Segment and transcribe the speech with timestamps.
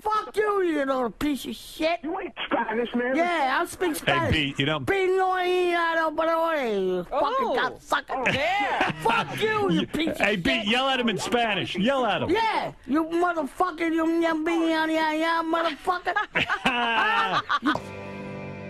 [0.00, 2.00] Fuck you, you little piece of shit.
[2.02, 3.16] You ain't Spanish, man.
[3.16, 4.34] Yeah, I speak Spanish.
[4.34, 4.86] Hey, Pete, you don't.
[4.86, 7.56] Pinoy, you fucking Oh.
[7.58, 8.04] cocksucker.
[8.10, 8.92] Oh, yeah.
[9.02, 10.44] Fuck you, you piece of Hey, shit.
[10.44, 11.76] Pete, yell at him in Spanish.
[11.76, 12.30] Yell at him.
[12.30, 16.14] Yeah, you motherfucker, you yum, yum, yum, yum, motherfucker.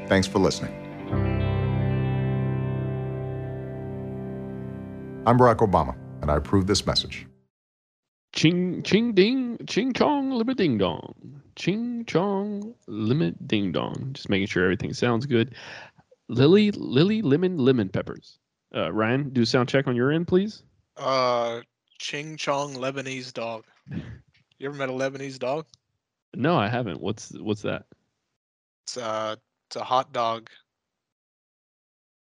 [0.08, 0.72] Thanks for listening.
[5.26, 7.26] I'm Barack Obama, and I approve this message.
[8.32, 11.14] Ching ching ding ching chong limit ding dong.
[11.54, 14.10] Ching chong limit ding dong.
[14.12, 15.54] Just making sure everything sounds good.
[16.28, 18.38] Lily Lily lemon lemon peppers.
[18.74, 20.62] Uh, Ryan, do a sound check on your end, please.
[20.96, 21.60] Uh,
[21.98, 23.64] Ching Chong Lebanese dog.
[24.58, 25.66] You ever met a Lebanese dog?
[26.36, 27.00] No, I haven't.
[27.00, 27.86] What's what's that?
[28.86, 29.34] It's uh,
[29.68, 30.50] it's a hot dog.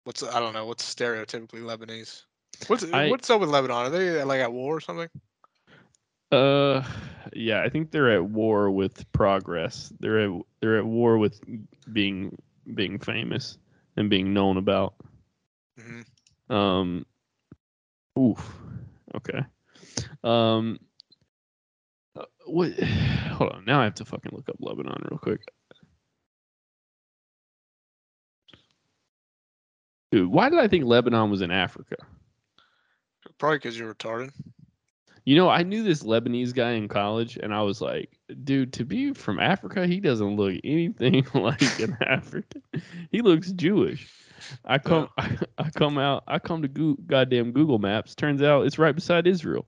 [0.02, 0.66] What's I don't know.
[0.66, 2.23] What's stereotypically Lebanese?
[2.66, 3.87] What's I- what's up with Lebanon?
[3.87, 5.09] Are they like at war or something?
[6.34, 6.84] Uh,
[7.33, 9.93] yeah, I think they're at war with progress.
[10.01, 11.41] They're at they're at war with
[11.93, 12.37] being
[12.74, 13.59] being famous
[13.96, 14.95] and being known about.
[15.79, 16.01] hmm
[16.52, 17.07] Um,
[18.18, 18.52] oof.
[19.15, 19.45] Okay.
[20.24, 20.80] Um,
[22.18, 22.73] uh, what?
[22.82, 23.65] Hold on.
[23.65, 25.40] Now I have to fucking look up Lebanon real quick.
[30.10, 31.96] Dude, why did I think Lebanon was in Africa?
[33.38, 34.32] Probably because you're retarded.
[35.25, 38.85] You know, I knew this Lebanese guy in college, and I was like, dude, to
[38.85, 42.63] be from Africa, he doesn't look anything like an African.
[43.11, 44.07] He looks Jewish.
[44.67, 48.15] I come, I, come out, I come to Goo goddamn Google Maps.
[48.15, 49.67] Turns out it's right beside Israel.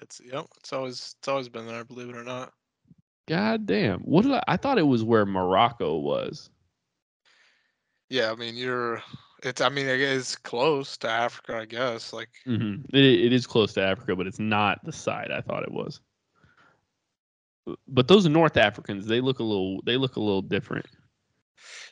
[0.00, 0.46] It's yep.
[0.56, 1.84] It's always it's always been there.
[1.84, 2.52] Believe it or not.
[3.28, 4.00] God damn.
[4.00, 4.42] What did I?
[4.48, 6.48] I thought it was where Morocco was.
[8.08, 9.02] Yeah, I mean you're.
[9.42, 12.12] It's I mean it is close to Africa, I guess.
[12.12, 15.62] Like hmm It, it is close to Africa, but it's not the side I thought
[15.62, 16.00] it was.
[17.86, 20.86] But those North Africans, they look a little, they look a little different.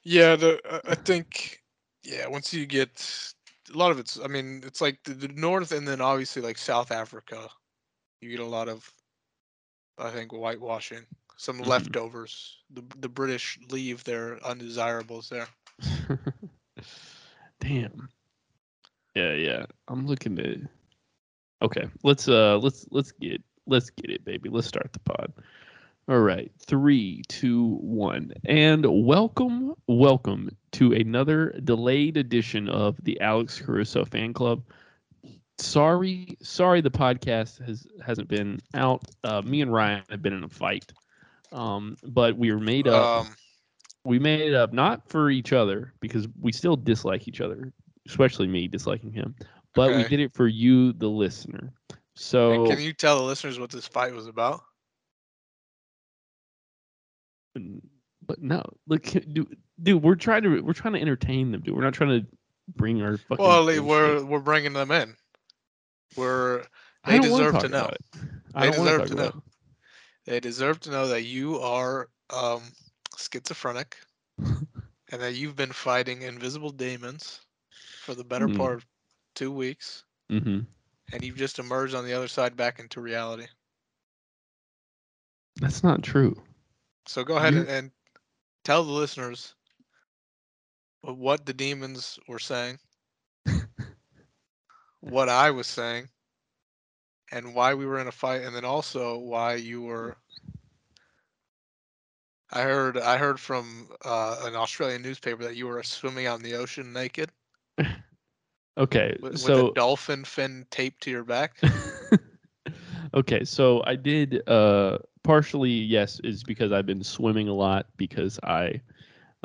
[0.05, 1.63] Yeah, the I- I think
[2.03, 3.33] yeah, once you get
[3.72, 6.59] a lot of it's I mean, it's like the, the north and then obviously like
[6.59, 7.49] South Africa.
[8.21, 8.93] You get a lot of
[9.99, 11.06] I think whitewashing,
[11.37, 11.67] some Mhm.
[11.69, 12.59] leftovers.
[12.71, 15.49] The the British leave their undesirables there.
[17.61, 18.09] Damn.
[19.15, 19.67] Yeah, yeah.
[19.89, 20.59] I'm looking at.
[21.61, 24.49] Okay, let's uh, let's let's get let's get it, baby.
[24.49, 25.33] Let's start the pod.
[26.09, 33.61] All right, three, two, one, and welcome, welcome to another delayed edition of the Alex
[33.61, 34.63] Caruso Fan Club.
[35.59, 39.03] Sorry, sorry, the podcast has hasn't been out.
[39.25, 40.93] Uh, me and Ryan have been in a fight,
[41.53, 43.37] um, but we were made up Um
[44.04, 47.72] we made it up not for each other because we still dislike each other,
[48.06, 49.34] especially me disliking him,
[49.75, 51.72] but we did it for you, the listener.
[51.91, 54.62] and So, can you tell the listeners what this fight was about?
[58.26, 61.75] but no, look, dude, dude, we're trying to we're trying to entertain them, dude.
[61.75, 62.26] We're not trying to
[62.76, 63.44] bring our fucking.
[63.44, 65.16] Well, we're we're bringing them in.
[66.16, 66.65] We're
[67.06, 67.80] they deserve to know.
[67.80, 68.04] about it.
[68.54, 69.42] I They don't deserve to know.
[70.26, 72.60] They deserve to know that you are um,
[73.19, 73.99] schizophrenic
[75.11, 77.41] and that you've been fighting invisible demons
[77.97, 78.56] for the better Hmm.
[78.56, 78.87] part of
[79.34, 80.05] two weeks.
[80.31, 80.67] Mhm.
[81.12, 83.49] and you've just emerged on the other side back into reality.
[85.61, 86.43] That's not true.
[87.07, 87.93] So go ahead and
[88.65, 89.55] tell the listeners
[91.03, 92.78] what the demons were saying,
[95.01, 96.11] what I was saying,
[97.31, 100.19] and why we were in a fight, and then also why you were.
[102.50, 106.54] I heard I heard from uh, an Australian newspaper that you were swimming on the
[106.54, 107.31] ocean naked
[108.78, 111.56] Okay, with, so with a dolphin fin taped to your back.
[113.14, 118.38] okay, so I did uh partially yes is because I've been swimming a lot because
[118.44, 118.80] I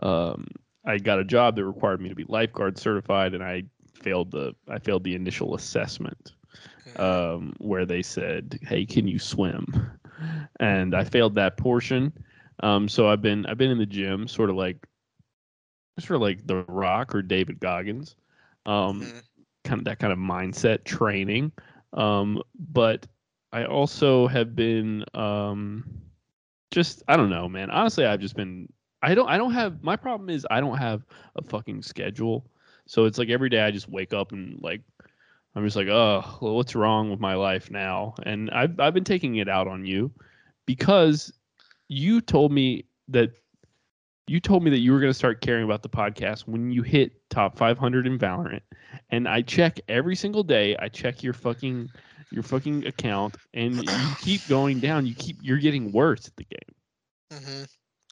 [0.03, 0.47] um
[0.85, 4.53] I got a job that required me to be lifeguard certified and I failed the
[4.69, 6.33] I failed the initial assessment
[6.97, 9.65] um where they said, "Hey, can you swim?"
[10.59, 12.13] And I failed that portion.
[12.61, 14.88] Um so I've been I've been in the gym sort of like
[16.00, 18.15] sort of like The Rock or David Goggins.
[18.65, 19.23] Um Mhm.
[19.63, 21.51] kind of that kind of mindset training.
[21.94, 22.41] Um,
[22.71, 23.07] but
[23.53, 25.85] I also have been um,
[26.71, 27.69] just I don't know, man.
[27.71, 28.71] Honestly, I've just been
[29.03, 31.03] I don't I don't have my problem is I don't have
[31.35, 32.45] a fucking schedule.
[32.88, 34.81] So it's like every day I just wake up and like
[35.56, 38.15] I'm just like, oh, well, what's wrong with my life now?
[38.23, 40.11] And I've I've been taking it out on you
[40.65, 41.33] because
[41.94, 43.31] you told me that
[44.28, 46.81] you told me that you were going to start caring about the podcast when you
[46.84, 48.62] hit top 500 in Valorant.
[49.10, 50.75] And I check every single day.
[50.78, 51.92] I check your fucking
[52.31, 55.06] your fucking account, and you keep going down.
[55.06, 56.75] You keep you're getting worse at the game.
[57.31, 57.63] hmm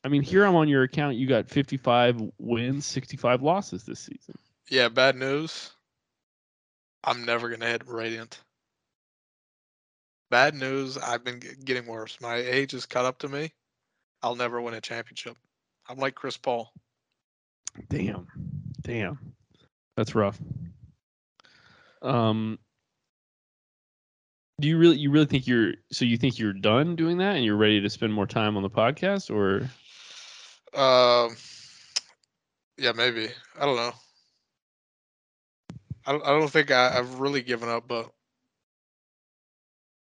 [0.04, 1.16] I mean, here I'm on your account.
[1.18, 4.36] You got 55 wins, 65 losses this season.
[4.70, 5.72] Yeah, bad news.
[7.04, 8.44] I'm never gonna hit Radiant.
[10.30, 10.98] Bad news.
[10.98, 12.20] I've been getting worse.
[12.22, 13.54] My age has caught up to me.
[14.24, 15.38] I'll never win a championship.
[15.88, 16.72] I'm like Chris Paul.
[17.90, 18.28] Damn,
[18.82, 19.34] damn,
[19.96, 20.40] that's rough.
[22.02, 22.60] Um,
[24.60, 27.46] do you really you really think you're so you think you're done doing that and
[27.46, 29.70] you're ready to spend more time on the podcast or
[30.78, 31.36] Um,
[32.78, 33.30] yeah, maybe.
[33.60, 33.92] I don't know.
[36.06, 38.12] I don't, I don't think I, I've really given up, but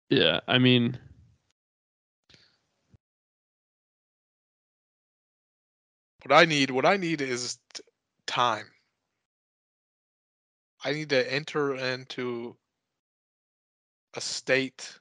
[0.10, 0.98] yeah i mean
[6.30, 7.58] what I need, what I need is
[8.28, 8.68] time.
[10.86, 12.56] I need to enter into
[14.16, 15.00] a state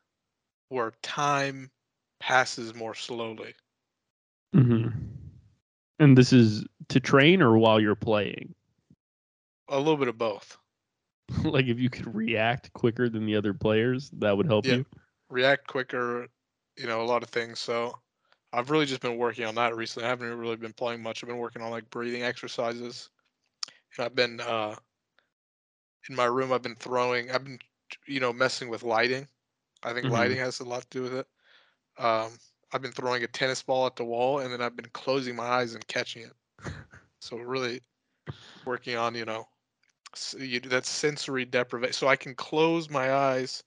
[0.71, 1.71] where time
[2.19, 3.55] passes more slowly.
[4.57, 4.93] mhm.
[5.99, 8.55] and this is to train or while you're playing
[9.69, 10.57] A little bit of both.
[11.45, 14.77] like if you could react quicker than the other players that would help Yeah.
[14.77, 14.87] you
[15.29, 16.29] React quicker,
[16.79, 17.61] you know, a lot of things.
[17.61, 18.01] So
[18.53, 20.07] I've really just been working on that recently.
[20.07, 21.23] I haven't really been playing much.
[21.23, 23.11] I've been working on like breathing exercises.
[23.97, 24.77] And I've been uh
[26.09, 27.59] in my room I've been throwing I've been
[28.07, 29.29] you know messing with lighting.
[29.83, 30.11] I think Mhm.
[30.11, 31.29] lighting has a lot to do with it.
[31.99, 32.33] Um
[32.73, 35.45] I've been throwing a tennis ball at the wall and then I've been closing my
[35.47, 36.35] eyes and catching it.
[37.21, 37.83] So really
[38.67, 39.47] working on, you know,
[40.15, 41.95] s- you, that sensory deprivation.
[41.95, 43.65] So I can close my eyes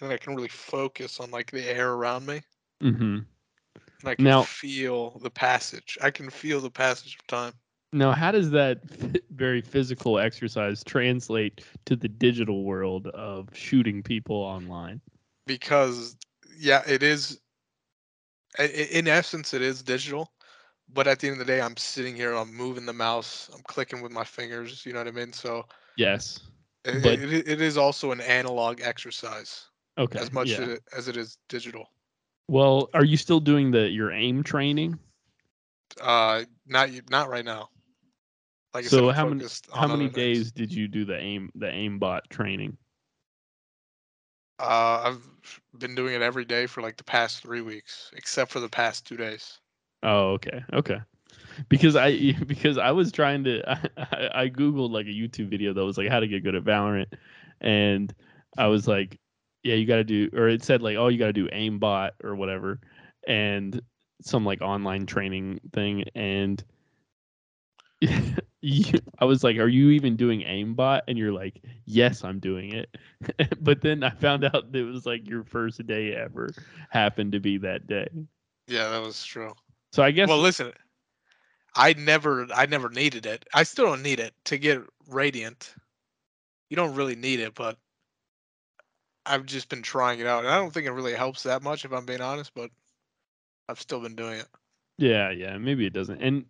[0.00, 2.42] and I can really focus on like the air around me
[2.80, 3.24] mm-hmm.
[4.02, 5.96] And I can Now- feel the passage.
[6.02, 7.54] I can feel the passage of time.
[7.94, 8.82] now how does that
[9.30, 14.98] very physical exercise translate to the digital world of shooting people online
[15.46, 16.16] because
[16.56, 17.38] yeah it is
[18.58, 20.32] in essence it is digital
[20.92, 23.62] but at the end of the day i'm sitting here i'm moving the mouse i'm
[23.64, 25.62] clicking with my fingers you know what i mean so
[25.96, 26.40] yes
[26.86, 29.66] it, But- it, it is also an analog exercise
[29.98, 30.60] okay as much yeah.
[30.62, 31.86] as, it, as it is digital
[32.48, 34.98] well are you still doing the your aim training
[36.00, 37.68] uh not not right now
[38.74, 39.44] like I So said, how many-
[39.74, 40.14] how many things.
[40.14, 42.76] days did you do the aim the aimbot training
[44.60, 48.60] uh i've been doing it every day for like the past three weeks except for
[48.60, 49.58] the past two days
[50.02, 50.98] Oh, okay, okay.
[51.68, 53.62] Because I because I was trying to
[53.96, 56.64] I, I googled like a YouTube video that was like how to get good at
[56.64, 57.12] Valorant,
[57.60, 58.12] and
[58.58, 59.18] I was like,
[59.62, 62.12] yeah, you got to do, or it said like, oh, you got to do aimbot
[62.22, 62.80] or whatever,
[63.26, 63.80] and
[64.20, 66.62] some like online training thing, and
[68.60, 71.02] you, I was like, are you even doing aimbot?
[71.06, 72.96] And you're like, yes, I'm doing it.
[73.60, 76.48] but then I found out that it was like your first day ever
[76.90, 78.08] happened to be that day.
[78.66, 79.52] yeah that was true
[79.92, 80.72] So I guess Well, listen,
[81.74, 83.44] I never, I never needed it.
[83.54, 85.74] I still don't need it to get radiant.
[86.70, 87.78] You don't really need it, but
[89.24, 91.84] I've just been trying it out, and I don't think it really helps that much,
[91.84, 92.52] if I'm being honest.
[92.54, 92.70] But
[93.68, 94.48] I've still been doing it.
[94.98, 96.20] Yeah, yeah, maybe it doesn't.
[96.20, 96.44] And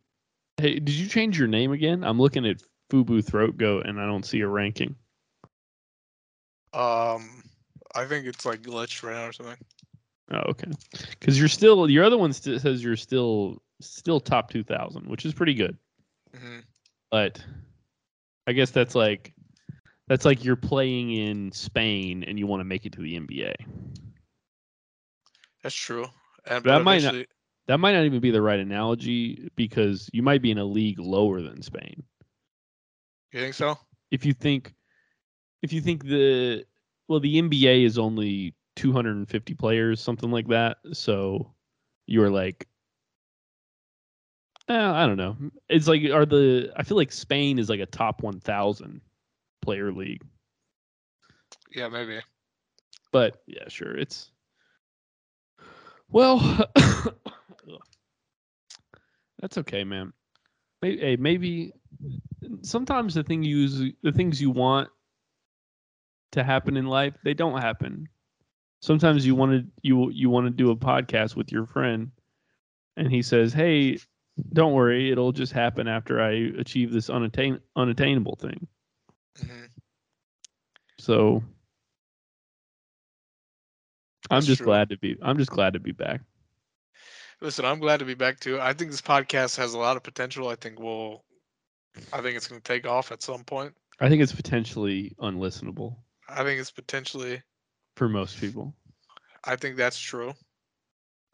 [0.57, 2.05] hey, did you change your name again?
[2.05, 4.95] I'm looking at Fubu Throat Goat and I don't see a ranking.
[6.75, 7.43] Um,
[7.95, 9.57] I think it's like glitched right now or something.
[10.31, 10.71] Oh, okay.
[11.11, 15.25] Because you're still your other one st- says you're still still top two thousand, which
[15.25, 15.77] is pretty good.
[16.35, 16.61] hmm
[17.11, 17.45] But
[18.47, 19.35] I guess that's like
[20.13, 23.55] that's like you're playing in Spain and you want to make it to the NBA.
[25.63, 26.05] That's true.
[26.45, 27.15] And That might not
[27.67, 30.99] that might not even be the right analogy because you might be in a league
[30.99, 32.03] lower than Spain.
[33.33, 33.79] you think so?
[34.11, 34.75] if you think
[35.63, 36.67] if you think the
[37.09, 41.55] well the NBA is only 250 players something like that so
[42.05, 42.69] you're like
[44.69, 45.39] eh, I don't know
[45.71, 49.01] it's like are the I feel like Spain is like a top 1000
[49.63, 50.23] player league.
[51.75, 52.21] Yeah, maybe.
[53.13, 54.31] but yeah sure it's
[56.11, 56.39] well
[59.41, 60.13] that's okay man.
[60.83, 61.73] Maybe, hey, maybe
[62.63, 64.89] sometimes the thing you use, the things you want
[66.33, 68.09] to happen in life they don't happen.
[68.81, 72.11] Sometimes you want to you you want to do a podcast with your friend
[72.97, 73.99] and he says hey
[74.53, 78.67] don't worry it'll just happen after i achieve this unattain unattainable thing
[79.39, 79.65] hmm
[80.99, 81.43] so
[84.31, 84.67] i'm That's just true.
[84.67, 86.21] glad to be i'm just glad to be back
[87.41, 88.61] Listen, I'm glad to be back too.
[88.61, 90.47] I think this podcast has a lot of potential.
[90.49, 91.25] I think we'll,
[92.13, 93.75] I think it's going to take off at some point.
[94.01, 95.97] i think it's potentially unlistenable
[96.29, 97.43] I think it's potentially
[97.97, 98.75] for most people.
[99.45, 100.35] I think that's true,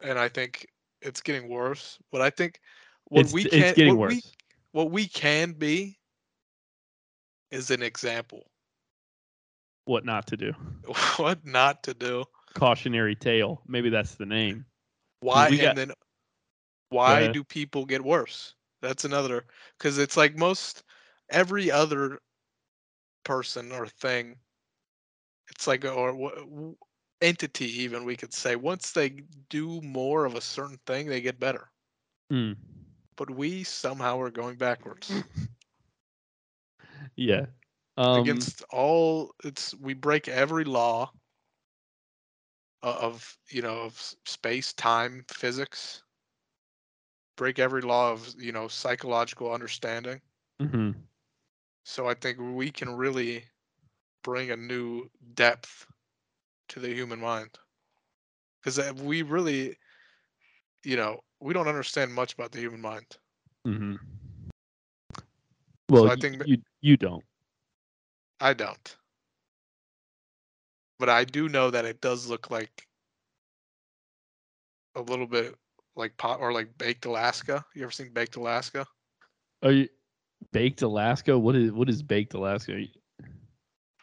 [0.01, 0.67] and I think
[1.01, 1.97] it's getting worse.
[2.11, 2.59] But I think
[3.05, 4.13] what it's, we can what worse.
[4.13, 4.23] we
[4.71, 5.98] what we can be
[7.51, 8.45] is an example.
[9.85, 10.53] What not to do?
[11.17, 12.25] what not to do.
[12.53, 13.61] Cautionary tale.
[13.67, 14.65] Maybe that's the name.
[15.21, 15.91] Why and got- then
[16.89, 17.33] why ahead.
[17.33, 18.55] do people get worse?
[18.81, 19.45] That's another
[19.77, 20.83] because it's like most
[21.29, 22.19] every other
[23.23, 24.37] person or thing.
[25.51, 26.75] It's like or wha- w-
[27.21, 29.09] entity even we could say once they
[29.49, 31.69] do more of a certain thing they get better.
[32.31, 32.53] Hmm.
[33.17, 35.11] But we somehow are going backwards
[37.19, 37.47] Yeah.
[37.97, 39.33] Um, against all.
[39.43, 41.11] It's we break every law
[42.81, 43.93] of you know of
[44.25, 46.03] space, time, physics.
[47.35, 50.21] Break every law of you know psychological understanding.
[50.59, 51.07] mhm.
[51.83, 53.45] So I think we can really
[54.23, 55.87] bring a new depth
[56.69, 57.59] to the human mind.
[58.61, 59.77] Because we really,
[60.83, 63.17] you know, we don't understand much about the human mind.
[63.67, 63.95] mm-hmm.
[65.89, 67.23] Well, I think you you don't.
[68.39, 68.95] I don't.
[70.99, 72.87] But I do know that it does look like
[74.95, 75.55] a little bit
[75.95, 77.63] like pot or like baked Alaska.
[77.75, 78.85] You ever seen baked Alaska?
[79.63, 79.87] Are you
[80.51, 81.37] baked Alaska?
[81.37, 82.85] What is what is baked Alaska?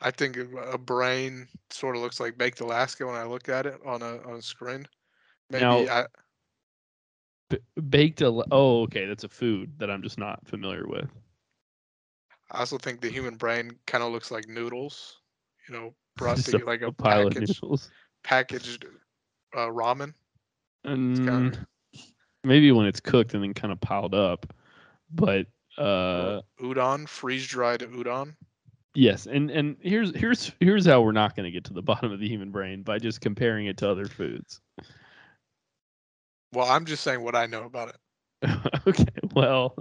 [0.00, 3.80] I think a brain sort of looks like baked Alaska when I look at it
[3.84, 4.86] on a on a screen.
[5.50, 6.06] Maybe Now- I,
[7.48, 11.08] B- baked Ala- Oh, okay, that's a food that I'm just not familiar with.
[12.50, 15.20] I also think the human brain kind of looks like noodles,
[15.68, 17.90] you know, brought to like a, pile of noodles.
[18.24, 18.84] packaged
[19.54, 20.14] uh, ramen.
[20.84, 21.66] Kinda-
[22.44, 24.52] maybe when it's cooked and then kind of piled up,
[25.12, 25.46] but
[25.78, 28.34] uh, udon, freeze dried udon.
[28.94, 29.26] yes.
[29.26, 32.20] And and here's here's here's how we're not going to get to the bottom of
[32.20, 34.60] the human brain by just comparing it to other foods.
[36.52, 37.96] Well, I'm just saying what I know about it.
[38.86, 39.76] okay, well,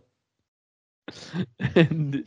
[1.75, 2.23] and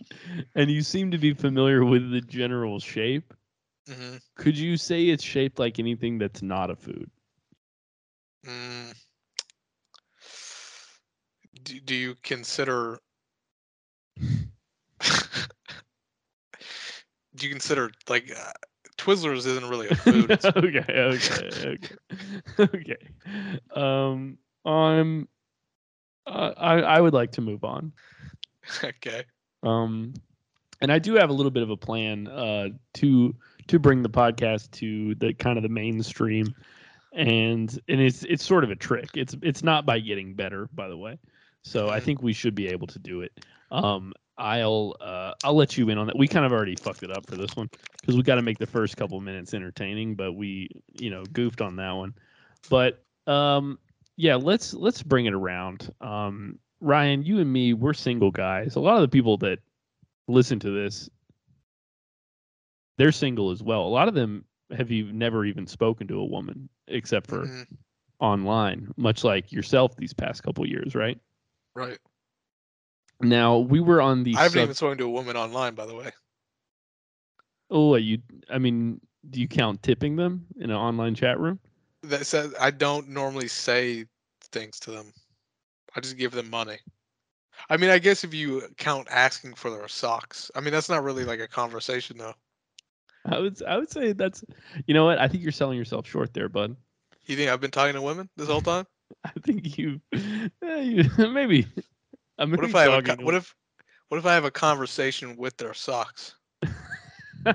[0.55, 3.35] and you seem to be familiar with the general shape.
[3.87, 7.11] hmm Could you say it's shaped like anything that's not a food?
[8.47, 8.93] Mm.
[11.63, 12.99] Do, do you consider?
[17.35, 18.53] do you consider like uh,
[18.97, 20.39] Twizzlers isn't really a food?
[20.45, 21.97] Okay, okay, okay,
[22.59, 22.97] okay.
[23.75, 25.29] Um, um,
[26.27, 27.93] uh, I I would like to move on.
[28.85, 29.25] okay.
[29.63, 30.15] Um,
[30.81, 33.35] and I do have a little bit of a plan uh to
[33.69, 36.55] to bring the podcast to the kind of the mainstream,
[37.13, 39.11] and and it's it's sort of a trick.
[39.17, 41.19] It's it's not by getting better, by the way.
[41.63, 42.03] So I Mhm.
[42.03, 43.33] think we should be able to do it.
[43.71, 46.17] Um, I'll uh I'll let you in on that.
[46.19, 47.69] We kind of already fucked it up for this one
[48.01, 51.61] because we got to make the first couple minutes entertaining, but we you know goofed
[51.61, 52.15] on that one.
[52.69, 53.79] But um,
[54.17, 55.93] yeah, let's let's bring it around.
[56.01, 58.77] Um, Ryan, you and me, we're single guys.
[58.77, 59.59] A lot of the people that
[60.29, 61.09] listen to this,
[62.99, 63.83] they're single as well.
[63.83, 64.45] A lot of them
[64.77, 67.67] have you never even spoken to a woman except for Mhm,
[68.21, 71.19] online, much like yourself these past couple years, right?
[71.75, 71.99] Right.
[73.21, 74.35] Now we were on the.
[74.35, 76.11] I haven't sub- even spoken to a woman online, by the way.
[77.71, 78.23] Oh, you.
[78.51, 81.59] I mean, do you count tipping them in an online chat room?
[82.03, 84.07] That says I don't normally say
[84.53, 85.13] things to them.
[85.95, 86.79] I just give them money.
[87.71, 91.03] I mean, I guess if you count asking for their socks, I mean that's not
[91.03, 92.35] really like a conversation though.
[93.25, 93.63] I would.
[93.65, 94.45] I would say that's.
[94.87, 95.19] You know what?
[95.19, 96.77] I think you're selling yourself short there, bud.
[97.27, 98.87] You think I've been talking to women this whole time?
[99.25, 100.01] I think you.
[100.15, 101.67] eh, you maybe.
[102.39, 103.55] I'm What if I have a, what if
[104.09, 106.35] what if I have a conversation with their socks?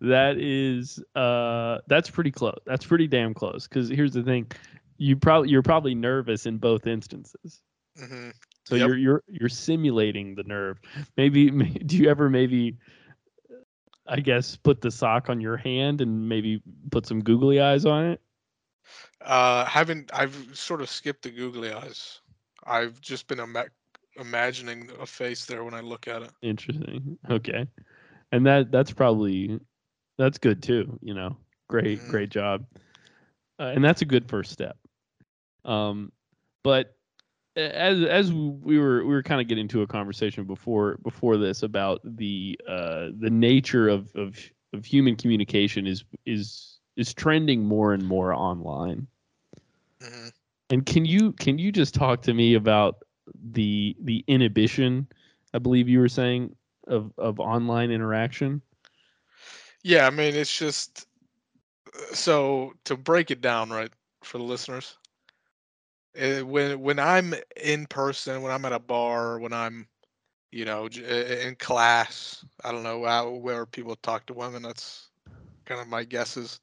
[0.00, 4.50] that is uh that's pretty close that's pretty damn close because here's the thing
[4.98, 7.62] you probably you're probably nervous in both instances.
[7.98, 8.30] Hmm
[8.64, 8.86] so Yep.
[8.86, 10.80] you're you're you're simulating the nerve.
[11.16, 12.76] Maybe may- do you ever maybe
[14.06, 16.60] i guess put the sock on your hand and maybe
[16.90, 18.20] put some googly eyes on it?
[19.20, 22.20] Uh, haven't I've sort of skipped the googly eyes.
[22.64, 23.70] I've just been ima-
[24.16, 26.30] imagining a face there when I look at it.
[26.42, 27.18] interesting.
[27.30, 27.66] Okay.
[28.32, 29.58] And that that's probably
[30.18, 31.36] that's good too you know?
[31.68, 32.08] Great Mhm.
[32.08, 32.66] great job.
[33.58, 34.76] Uh, and that's a good first step
[35.64, 36.12] um
[36.62, 36.96] but
[37.56, 41.62] as as we were we were kind of getting to a conversation before before this
[41.62, 44.38] about the uh the nature of of
[44.72, 49.06] of human communication is is is trending more and more online.
[50.02, 50.28] Hmm
[50.70, 52.96] and can you can you just talk to me about
[53.52, 55.06] the the inhibition
[55.54, 56.54] i believe you were saying
[56.86, 58.60] of of online interaction?
[59.82, 61.06] Yeah, I mean it's just
[62.12, 63.90] so to break it down, right,
[64.22, 64.96] for the listeners,
[66.14, 69.88] eh, when when I'm in person, when I'm at a bar, when I'm,
[70.50, 74.62] you know, eh, in class, I don't know how, where people talk to women.
[74.62, 75.10] That's
[75.66, 76.60] kind of my guesses.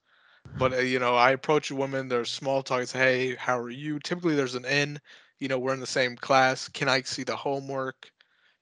[0.58, 2.08] But uh, you know, I approach a woman.
[2.08, 2.82] There's small talk.
[2.82, 4.00] It's, hey, how are you?
[4.00, 5.00] Typically, there's an in.
[5.40, 6.68] You know, we're in the same class.
[6.70, 8.12] Can I see the homework?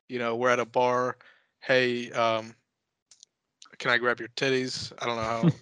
[0.09, 1.17] You know, we're at a bar.
[1.61, 2.55] Hey, um,
[3.79, 4.91] can I grab your titties?
[4.99, 5.59] I don't know how.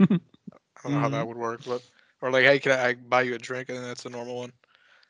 [0.10, 1.82] I don't know how that would work, but
[2.22, 3.68] or like, hey, can I, I buy you a drink?
[3.68, 4.52] And that's a normal one.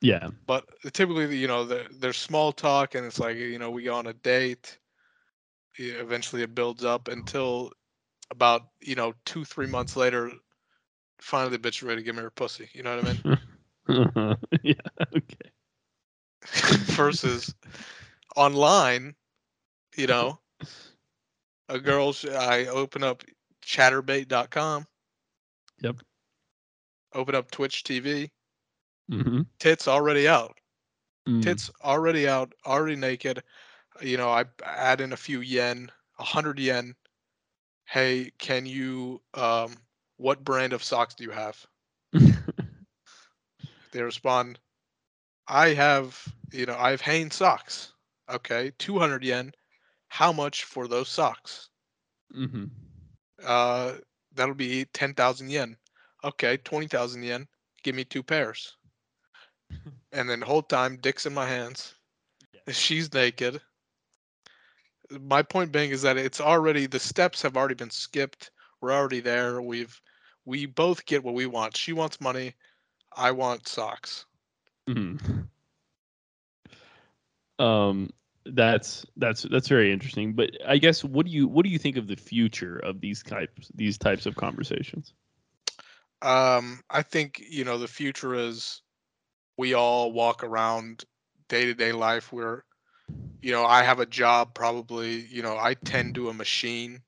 [0.00, 0.30] Yeah.
[0.46, 4.08] But typically, you know, there's small talk, and it's like, you know, we go on
[4.08, 4.78] a date.
[5.78, 7.70] Eventually, it builds up until
[8.30, 10.32] about you know two, three months later.
[11.20, 12.68] Finally, the bitch ready to give me her pussy.
[12.72, 13.36] You know what I
[13.88, 14.36] mean?
[14.62, 14.74] yeah.
[15.16, 15.50] Okay.
[16.92, 17.54] Versus
[18.36, 19.14] online,
[19.96, 20.40] you know,
[21.68, 22.12] a girl.
[22.36, 23.22] I open up
[23.64, 24.86] chaturbate.com.
[25.80, 25.96] Yep.
[27.14, 28.30] Open up Twitch TV.
[29.10, 29.42] Mm-hmm.
[29.58, 30.56] Tits already out.
[31.28, 31.40] Mm.
[31.40, 33.44] tits already out, already naked.
[34.00, 36.96] You know, I add in a few yen, a hundred yen.
[37.84, 39.20] Hey, can you?
[39.34, 39.76] Um,
[40.16, 41.64] what brand of socks do you have?
[43.92, 44.58] They respond,
[45.46, 47.92] I have, you know, I have Hanes socks.
[48.28, 49.52] Okay, two hundred yen.
[50.08, 51.68] How much for those socks?
[52.34, 52.64] mm-hmm.
[53.44, 53.92] Uh,
[54.34, 55.76] that'll be ten thousand yen.
[56.24, 57.46] Okay, twenty thousand yen.
[57.82, 58.76] Give me two pairs.
[60.12, 61.94] and then the whole time, dick's in my hands.
[62.68, 63.60] She's naked.
[65.10, 68.50] My point being is that it's already the steps have already been skipped.
[68.80, 69.60] We're already there.
[69.60, 70.00] We've
[70.44, 71.76] we both get what we want.
[71.76, 72.54] She wants money.
[73.14, 74.26] I want socks.
[74.88, 75.42] Mm-hmm.
[77.62, 78.10] Um,
[78.46, 80.32] that's that's that's very interesting.
[80.32, 83.22] But I guess what do you what do you think of the future of these
[83.22, 85.12] types these types of conversations?
[86.22, 88.82] Um, I think you know the future is
[89.56, 91.04] we all walk around
[91.48, 92.64] day to day life where
[93.42, 97.02] you know I have a job probably you know I tend to a machine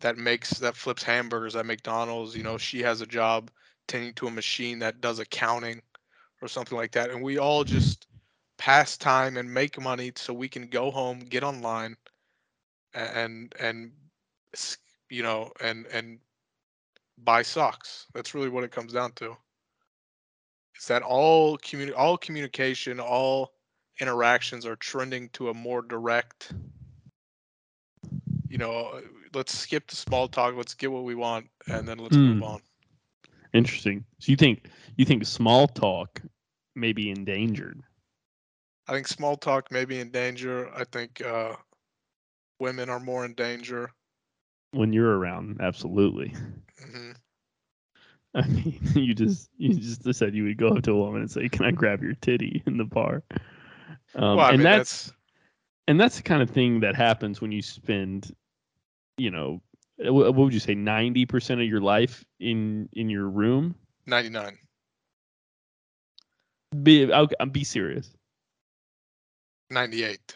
[0.00, 3.50] that makes that flips hamburgers at McDonald's you know she has a job
[3.86, 5.82] tending to a machine that does accounting
[6.42, 8.06] or something like that and we all just
[8.58, 11.96] pass time and make money so we can go home get online
[12.94, 13.92] and and
[15.10, 16.18] you know and and
[17.24, 18.06] buy socks.
[18.14, 19.36] That's really what it comes down to.
[20.78, 23.54] Is that all communi- all communication, all
[24.00, 26.54] interactions are trending to a more direct.
[28.48, 29.02] You know,
[29.34, 30.54] let's skip the small talk.
[30.54, 32.42] Let's get what we want, and then let's move Hmm.
[32.42, 32.62] on.
[33.52, 34.04] Interesting.
[34.18, 36.22] So you think you think small talk
[36.74, 37.82] may be endangered?
[38.88, 40.68] I think small talk may be in danger.
[40.74, 41.56] I think uh,
[42.58, 43.92] women are more in danger.
[44.72, 46.34] when you're around absolutely
[46.78, 47.12] hmm
[48.34, 51.30] i mean you just you just said you would go up to a woman and
[51.30, 53.22] say can i grab your titty in the bar?
[54.14, 55.16] Um, well, I and mean, that's, that's
[55.88, 58.34] and that's the kind of thing that happens when you spend
[59.16, 59.60] you know
[60.06, 63.74] uh, what would you say 90% of your life in in your room?
[64.06, 64.58] Ninety nine.
[66.82, 68.14] be I'll, I'll be serious.
[69.70, 70.34] 98.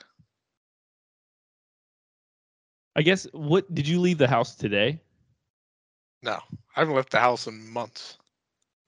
[2.97, 5.01] i guess what did you leave the house today
[6.23, 6.39] No,
[6.77, 8.17] I haven't left the house in months.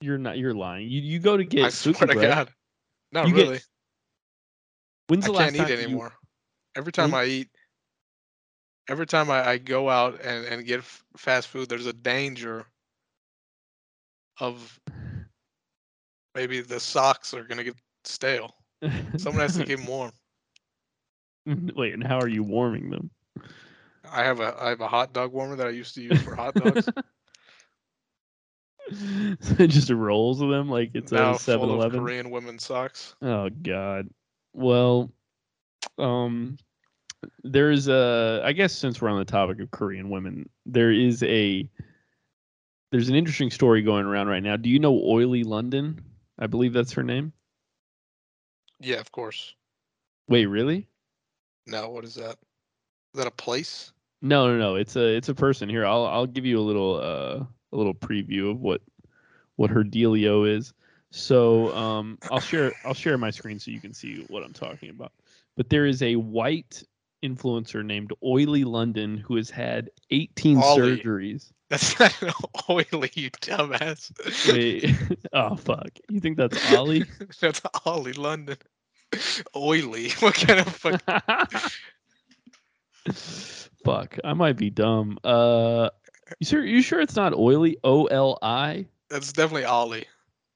[0.01, 2.29] you're not you're lying you you go to get I swear to bread.
[2.31, 2.49] God.
[3.13, 3.61] Not You get- really.
[5.09, 6.13] when's I the last can't eat you- anymore.
[6.77, 7.49] Every time When- I eat,
[8.89, 12.67] every time I, I go out and, and get f- fast food, there's a danger
[14.41, 14.79] of
[16.35, 18.55] maybe the socks are gonna get stale.
[19.17, 20.13] Someone has to keep them warm.
[21.77, 23.11] wait and how are you warming them
[24.11, 26.35] I have a I have a hot dog warmer that I used to use for
[26.35, 26.89] hot dogs.
[29.59, 32.01] it just rolls of them like it's now a 7 full of Eleven.
[32.01, 33.15] Korean women's socks.
[33.23, 34.09] Oh God.
[34.53, 35.11] Well,
[35.99, 36.59] um,
[37.43, 38.43] there is a.
[38.45, 41.69] I guess since we're on the topic of Korean women, there is a.
[42.93, 44.57] There's an interesting story going around right now.
[44.57, 46.01] Do you know Oily London?
[46.39, 47.33] I believe that's her name.
[48.81, 49.55] Yeah, of course.
[50.29, 50.87] Wait, really?
[51.67, 52.37] No, what is that?
[53.15, 53.93] Is that a place?
[54.23, 54.75] No, no, no.
[54.77, 55.69] It's a it's a person.
[55.69, 58.81] Here, I'll I'll give you a little uh a little preview of what
[59.57, 60.73] what her dealio is.
[61.11, 64.91] So um I'll share I'll share my screen so you can see what I'm talking
[64.91, 65.13] about.
[65.57, 66.83] But there is a white
[67.25, 70.99] influencer named Oily London who has had 18 Ollie.
[70.99, 71.53] surgeries.
[71.71, 72.15] That's not
[72.69, 74.13] oily, you dumbass.
[74.53, 74.95] Wait,
[75.33, 75.89] oh fuck.
[76.09, 77.05] You think that's Ollie?
[77.41, 78.59] That's Ollie London.
[79.57, 80.11] Oily.
[80.21, 81.03] What kind of fuck?
[83.83, 85.19] fuck, I might be dumb.
[85.25, 85.89] Uh
[86.41, 86.65] You sure?
[86.65, 87.79] You sure it's not oily?
[87.85, 88.87] O L I.
[89.11, 90.07] That's definitely Ollie.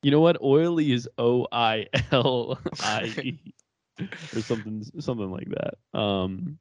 [0.02, 0.40] You know what?
[0.42, 3.54] Oily is O I L I E
[4.34, 5.98] or something something like that.
[5.98, 6.58] Um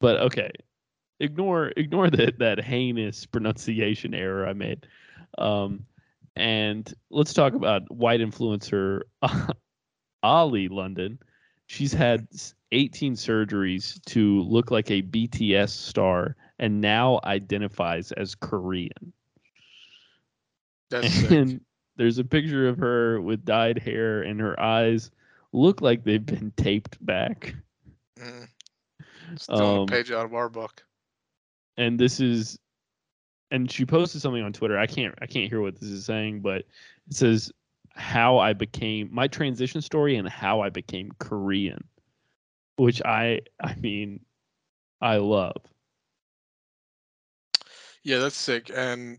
[0.00, 0.50] but okay.
[1.20, 4.86] Ignore ignore that that heinous pronunciation error I made.
[5.38, 5.84] Um
[6.36, 9.02] and let's talk about white influencer
[10.22, 11.18] Ollie London.
[11.66, 12.26] She's had
[12.72, 19.12] 18 surgeries to look like a BTS star and now identifies as Korean.
[20.90, 21.30] That's sick.
[21.30, 21.60] and
[21.96, 25.10] there's a picture of her with dyed hair and her eyes
[25.52, 27.54] look like they've been taped back
[28.20, 28.48] Mm.
[29.36, 30.84] Still Um, a page out of our book.
[31.76, 32.58] and this is
[33.50, 36.40] and she posted something on twitter i can't i can't hear what this is saying
[36.40, 36.66] but it
[37.10, 37.50] says
[37.90, 41.82] how i became my transition story and how i became korean
[42.76, 44.20] which i i mean
[45.00, 45.56] i love
[48.04, 48.70] Yeah, that's sick.
[48.74, 49.18] And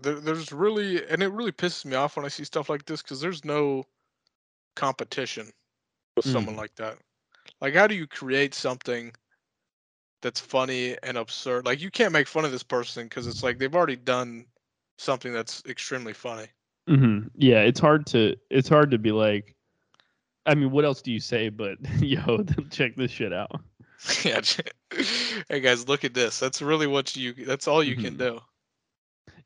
[0.00, 3.02] there, there's really, and it really pisses me off when I see stuff like this
[3.02, 3.84] because there's no
[4.76, 5.50] competition
[6.16, 6.98] with someone like that.
[7.60, 9.12] Like, how do you create something
[10.22, 11.66] that's funny and absurd?
[11.66, 14.46] Like, you can't make fun of this person because it's like they've already done
[14.98, 16.46] something that's extremely funny.
[16.88, 19.54] hmm yeah it's hard to it's hard to be like
[20.46, 23.60] i mean what else do you say but yo check this shit out
[24.24, 24.40] yeah.
[25.48, 26.38] hey guys, look at this.
[26.38, 27.32] That's really what you.
[27.34, 28.18] That's all you can Mhm.
[28.18, 28.40] do.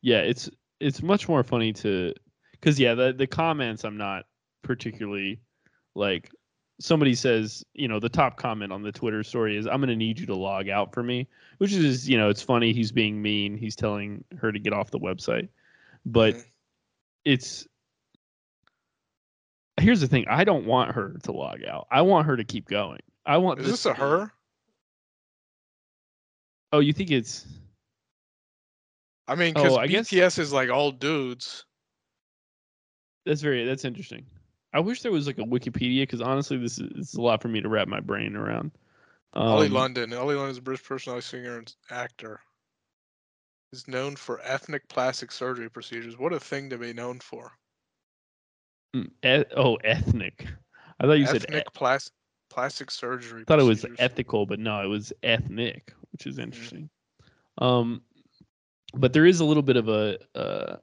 [0.02, 0.48] yeah it's
[0.80, 2.12] it's much more funny to
[2.52, 4.24] because yeah the the comments i'm not
[4.62, 5.40] particularly
[5.94, 6.30] like
[6.80, 9.96] somebody says you know the top comment on the twitter story is i'm going to
[9.96, 11.26] need you to log out for me
[11.58, 14.90] which is you know it's funny he's being mean he's telling her to get off
[14.90, 15.48] the website
[16.04, 16.44] but Mhm.
[17.24, 17.66] it's
[19.80, 22.68] here's the thing i don't want her to log out i want her to keep
[22.68, 24.32] going i want Is this to a her?
[26.74, 27.46] Oh you think it's
[29.26, 31.64] I mean, Oh, because guess- BTS is like all dudes.
[33.24, 34.26] That's very that's interesting.
[34.74, 37.40] I wish there was like a Wikipedia because honestly, this is, this is a lot
[37.40, 38.72] for me to wrap my brain around.
[39.32, 40.12] Ollie Um, London.
[40.12, 42.40] Ollie London is a British personality singer and actor.
[43.72, 46.18] Is known for ethnic plastic surgery procedures.
[46.18, 47.52] What a thing to be known for.
[48.94, 49.10] mm,
[49.56, 50.46] oh, ethnic.
[51.00, 51.44] I thought you said.
[51.44, 52.10] ethnic plas-
[52.50, 53.42] plastic surgery.
[53.42, 56.30] I thought it was ethical, but no, it was ethnic, which Mm-hmm.
[56.30, 56.88] is interesting.
[57.58, 58.02] Um,
[58.94, 60.18] but there is a little bit of a.
[60.34, 60.76] Uh,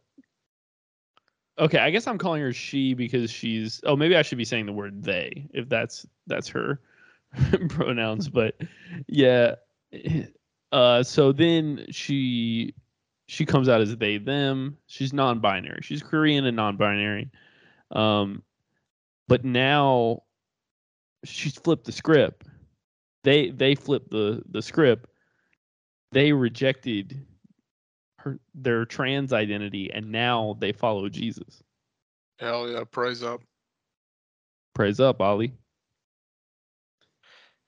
[1.57, 3.81] okay, I guess I'm calling her she because she's.
[3.85, 6.79] Oh, maybe I should be saying the word they if that's that's her
[7.69, 8.29] pronouns.
[8.29, 8.55] But
[9.07, 9.55] yeah,
[10.71, 12.73] uh, so then she
[13.27, 14.77] she comes out as they them.
[14.87, 15.79] She's non-binary.
[15.81, 17.29] She's Korean and non-binary.
[17.91, 18.43] Um,
[19.29, 20.23] but now
[21.23, 22.47] she's flipped the script.
[23.23, 25.07] They they flipped the the script.
[26.11, 27.25] They rejected
[28.19, 31.63] her their trans identity and now they follow Jesus.
[32.39, 33.41] Hell yeah, praise up.
[34.73, 35.53] Praise up, Ollie.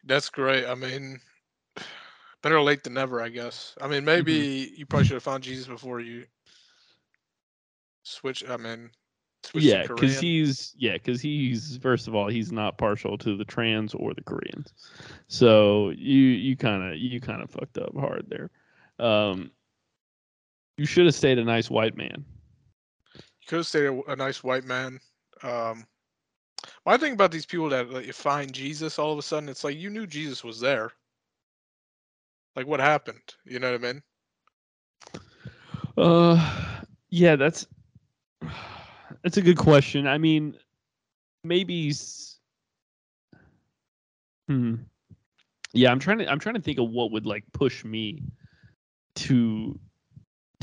[0.06, 0.66] That's great.
[0.66, 1.22] I mean,
[2.42, 3.76] better late than never, I guess.
[3.82, 3.92] I Mm-hmm.
[3.92, 6.26] mean, maybe you probably should have found Jesus before you
[8.04, 8.44] switch.
[8.50, 8.92] I mean,
[9.54, 13.94] yeah, because he's yeah, because he's first of all he's not partial to the trans
[13.94, 14.74] or the Koreans,
[15.28, 18.50] so you you kind of you kind of fucked up hard there.
[19.00, 19.52] Um,
[20.78, 22.26] you should have stayed a nice white man.
[23.16, 25.00] You could have stayed a, a nice white man.
[25.42, 25.86] Um,
[26.86, 29.78] my thing about these people that like, find Jesus all of a sudden, it's like
[29.78, 30.92] you knew Jesus was there.
[32.56, 33.36] Like, what happened?
[33.46, 34.04] You know what I mean?
[35.98, 36.80] Uh,
[37.10, 37.66] yeah, that's
[39.24, 40.08] that's a good question.
[40.08, 40.56] I mean,
[41.44, 41.94] maybe.
[44.48, 44.76] Hmm.
[45.74, 46.30] Yeah, I'm trying to.
[46.30, 48.24] I'm trying to think of what would like push me
[49.16, 49.80] to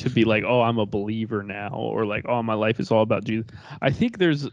[0.01, 3.03] to be like, oh, I'm a believer now, or like, oh, my life is all
[3.03, 3.47] about Jesus.
[3.83, 4.49] I think there's,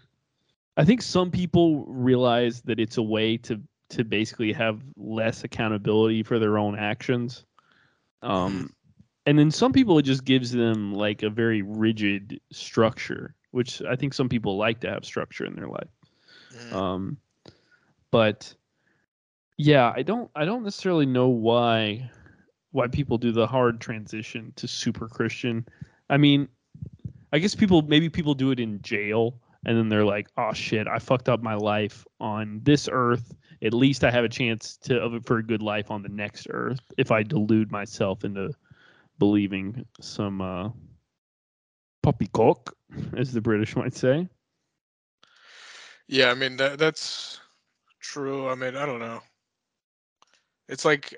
[0.75, 6.21] I think some people realize that it's a way to to basically have less accountability
[6.21, 7.45] for their own actions.
[8.21, 8.73] Um,
[9.25, 13.95] and then some people it just gives them like a very rigid structure, which I
[13.95, 15.89] think some people like to have structure in their life.
[16.55, 16.73] Mm.
[16.73, 17.17] Um,
[18.11, 18.53] but
[19.57, 22.07] yeah, I don't I don't necessarily know why
[22.69, 25.65] why people do the hard transition to super Christian.
[26.07, 26.47] I mean,
[27.33, 30.87] I guess people maybe people do it in jail and then they're like, "Oh shit,
[30.87, 33.33] I fucked up my life on this earth.
[33.63, 36.45] At least I have a chance to of for a good life on the next
[36.51, 38.51] earth if I delude myself into
[39.17, 40.69] believing some uh
[42.07, 42.75] poppycock,
[43.17, 44.29] as the British might say."
[46.07, 47.39] Yeah, I mean that that's
[47.99, 48.47] true.
[48.49, 49.21] I mean, I don't know.
[50.69, 51.13] It's like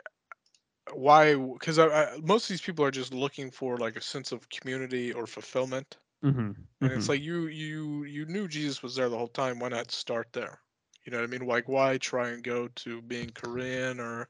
[0.93, 1.35] why?
[1.35, 4.49] Because I, I, most of these people are just looking for like a sense of
[4.49, 6.51] community or fulfillment, Mm-hmm.
[6.81, 9.59] and it's like you you you knew Jesus was there the whole time.
[9.59, 10.59] Why not start there?
[11.05, 11.47] You know what I mean?
[11.47, 14.29] Like why try and go to being Korean or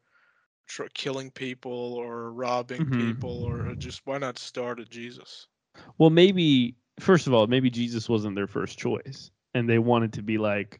[0.68, 3.00] tr- killing people or robbing Mhm.
[3.00, 5.48] people or just why not start at Jesus?
[5.98, 10.22] Well, maybe first of all, maybe Jesus wasn't their first choice, and they wanted to
[10.22, 10.80] be like.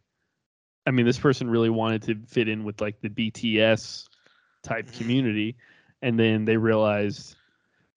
[0.88, 4.08] I mean, this person really wanted to fit in with like the BTS
[4.64, 4.94] type Mhm.
[4.98, 5.58] community,
[6.02, 7.36] and then they realized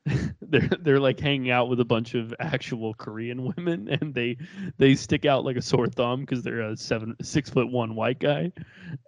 [0.42, 4.36] they're they're like hanging out with a bunch of actual Korean women, and they
[4.78, 8.18] they stick out like a sore thumb because they're a seven six foot one white
[8.20, 8.52] guy,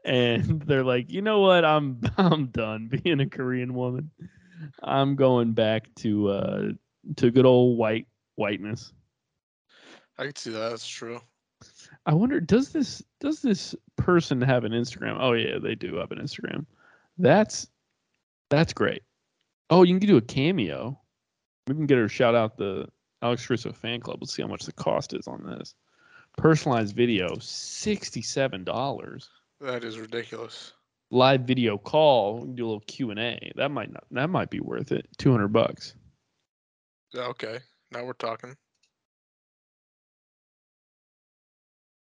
[0.04, 4.10] and they're like, you know what, I'm I'm done being a Korean woman.
[4.82, 6.68] I'm going back to uh
[7.16, 8.92] to good old white whiteness.
[10.18, 10.70] I could see that.
[10.70, 11.20] That's true.
[12.06, 15.16] I wonder does this does this person have an Instagram?
[15.18, 16.66] Oh yeah, they do have an Instagram.
[17.18, 17.68] That's
[18.50, 19.02] that's great.
[19.70, 21.00] Oh, you can do a cameo.
[21.66, 22.86] We can get her shout out the
[23.22, 24.18] Alex Russo fan club.
[24.20, 25.74] Let's see how much the cost is on this.
[26.36, 29.30] Personalized video, sixty-seven dollars.
[29.60, 30.74] That is ridiculous.
[31.10, 33.52] Live video call, we can do a little Q and A.
[33.56, 34.04] That might not.
[34.10, 35.06] That might be worth it.
[35.16, 35.94] Two hundred bucks.
[37.16, 37.60] Okay,
[37.92, 38.56] now we're talking.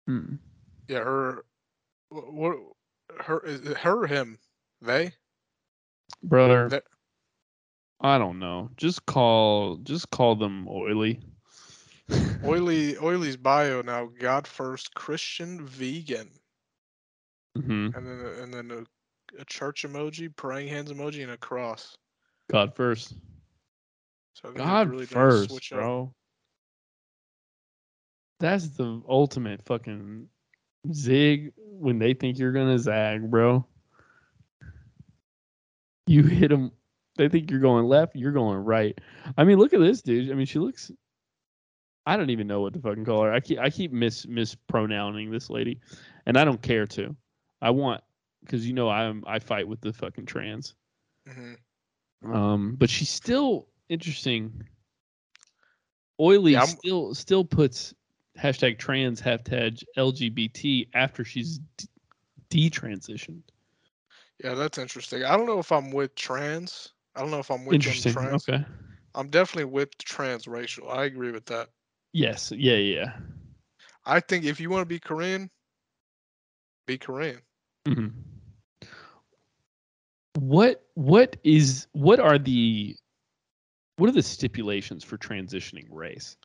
[0.07, 0.36] Hmm.
[0.88, 1.43] Yeah, her.
[2.10, 2.57] What?
[3.19, 4.38] Her is it her or him?
[4.81, 5.12] They?
[6.23, 6.83] Brother, That-
[8.01, 8.69] I don't know.
[8.77, 9.77] Just call.
[9.77, 11.19] Just call them oily.
[12.43, 14.10] Oily Oily's bio now.
[14.19, 16.29] God first, Christian, vegan,
[17.55, 21.97] hmm and then and then a, a church emoji, praying hands emoji, and a cross.
[22.49, 23.13] God first.
[24.41, 25.80] So God really first, switch up.
[25.80, 26.13] bro.
[28.39, 30.28] That's the ultimate fucking
[30.93, 33.65] zig when they think you're gonna zag, bro.
[36.06, 36.71] You hit them.
[37.17, 38.15] They think you're going left.
[38.15, 38.95] You're going right.
[39.39, 40.32] I mean, look at this dude.
[40.32, 40.91] I mean, she looks.
[42.06, 43.34] I don't even know what to fucking call her.
[43.34, 45.80] I keep I keep mis mispronouncing this lady,
[46.28, 47.15] and I don't care to.
[47.60, 48.04] I want
[48.41, 50.76] because you know I'm I fight with the fucking trans.
[51.28, 51.54] hmm
[52.23, 54.67] Um, but she's still interesting.
[56.19, 57.93] Oily Yeah, still still puts
[58.38, 63.41] hashtag trans hashtag LGBT after she's d- detransitioned.
[64.43, 65.23] Yeah, that's interesting.
[65.23, 66.93] I don't know if I'm with trans.
[67.15, 68.13] I don't know if I'm with Interesting.
[68.13, 68.47] trans.
[68.47, 68.63] Okay.
[69.15, 70.91] I'm definitely with transracial.
[70.95, 71.69] I agree with that.
[72.13, 72.52] Yes.
[72.52, 72.76] Yeah.
[72.76, 73.13] Yeah.
[74.06, 75.50] I think if you want to be Korean,
[76.86, 77.41] be Korean.
[77.86, 78.08] hmm
[80.36, 82.95] What what is what are the
[83.97, 86.38] what are the stipulations for transitioning race?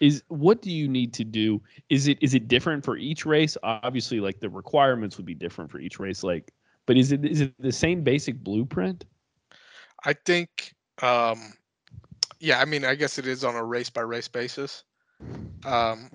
[0.00, 1.60] Is what do you need to do?
[1.90, 3.56] Is it is it different for each race?
[3.62, 6.22] Obviously, like the requirements would be different for each race.
[6.22, 6.52] Like,
[6.86, 9.04] but is it is it the same basic blueprint?
[10.04, 11.54] I think, um,
[12.40, 14.84] yeah, I mean, I guess it is on a race by race basis.
[15.64, 16.10] Um,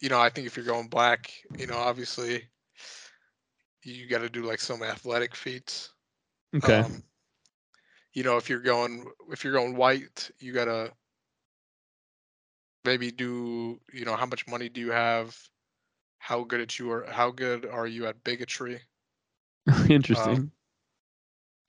[0.00, 2.44] you know, I think if you're going black, you know, obviously
[3.82, 5.90] you got to do like some athletic feats.
[6.54, 6.80] Okay.
[6.80, 7.02] Um,
[8.12, 10.92] you know, if you're going if you're going white, you gotta
[12.84, 15.36] maybe do you know how much money do you have?
[16.18, 18.80] How good at you are how good are you at bigotry?
[19.88, 20.50] Interesting.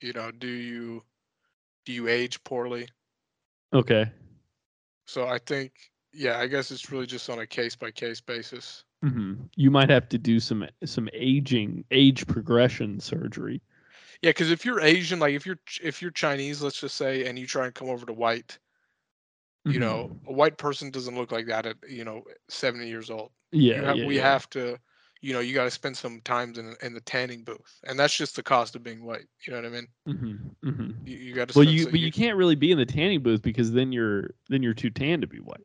[0.00, 1.02] You know, do you
[1.84, 2.88] do you age poorly?
[3.72, 4.10] okay.
[5.06, 5.72] So I think
[6.12, 8.84] yeah, I guess it's really just on a case by case basis.
[9.02, 13.60] hmm You might have to do some some aging age progression surgery.
[14.22, 17.38] Yeah, because if you're Asian, like if you're if you're Chinese, let's just say, and
[17.38, 18.58] you try and come over to white,
[19.68, 19.80] you Mhm.
[19.80, 23.30] know, a white person doesn't look like that at you know 70 years old.
[23.52, 23.82] Yeah.
[23.82, 24.22] have, yeah, we yeah.
[24.22, 24.78] have to,
[25.20, 28.16] you know, you got to spend some times in in the tanning booth, and that's
[28.16, 29.26] just the cost of being white.
[29.46, 29.88] You know what I mean?
[30.06, 31.56] hmm hmm You, you got to.
[31.58, 34.62] Well, you but you can't really be in the tanning booth because then you're then
[34.62, 35.64] you're too tan to be white.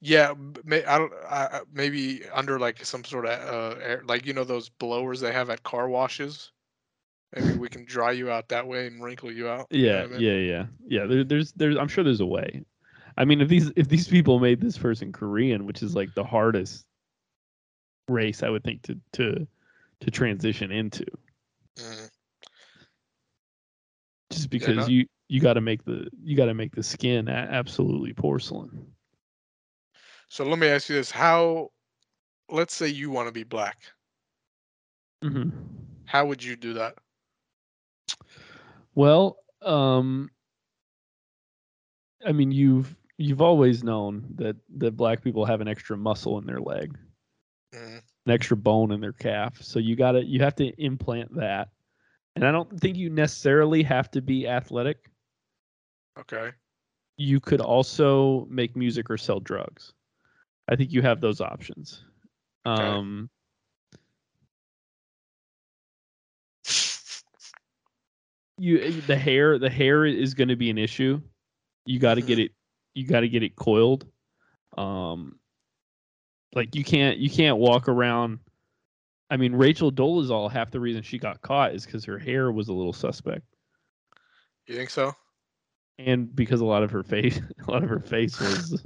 [0.00, 1.12] Yeah, may, I don't.
[1.28, 3.30] I, I- maybe under like some sort of
[3.76, 6.52] uh, air, like you know those blowers they have at car washes.
[7.34, 9.68] Maybe we can dry you out that way and wrinkle you out.
[9.78, 10.24] you know Yeah, I mean?
[10.24, 11.06] yeah, yeah, yeah.
[11.06, 11.76] There, there's, there's.
[11.76, 12.64] I'm sure there's a way.
[13.16, 16.24] I mean, if these, if these people made this person Korean, which is like the
[16.24, 16.86] hardest
[18.08, 19.46] race, I would think to, to,
[20.00, 21.04] to transition into,
[21.76, 22.10] Mhm.
[24.30, 27.28] just because no- you, you got to make the, you got to make the skin
[27.28, 28.86] absolutely porcelain.
[30.28, 31.72] So let me ask you this: How,
[32.48, 33.78] let's say you want to be black,
[35.22, 35.50] hmm
[36.06, 36.96] how would you do that?
[38.94, 40.30] Well, um,
[42.26, 46.46] I mean, you've, you've always known that that black people have an extra muscle in
[46.46, 46.96] their leg.
[47.74, 48.00] Mhm.
[48.26, 49.60] an extra bone in their calf.
[49.62, 51.68] So you got to you have to implant that.
[52.34, 55.10] And I don't think you necessarily have to be athletic.
[56.18, 56.52] Okay.
[57.16, 59.94] You could also make music or sell drugs.
[60.68, 62.04] I think you have those options.
[62.66, 62.82] Okay.
[62.82, 63.30] Um,
[68.58, 71.20] you the hair the hair is going to be an issue.
[71.84, 72.52] You got to get it
[72.94, 74.06] you got to get it coiled.
[74.76, 75.38] Um
[76.54, 78.38] like you can't you can't walk around
[79.30, 82.68] I mean Rachel Dolezal half the reason she got caught is cuz her hair was
[82.68, 83.44] a little suspect
[84.66, 85.12] You think so?
[85.98, 88.82] and because a lot of her face a lot of her face was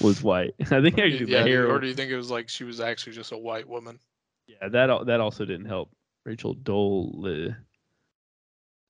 [0.00, 0.54] was white.
[0.60, 1.42] I think actually yeah.
[1.42, 3.68] the hair Or do you think it was like she was actually just a white
[3.68, 3.98] woman?
[4.46, 5.90] Yeah, that that also didn't help.
[6.24, 6.54] Rachel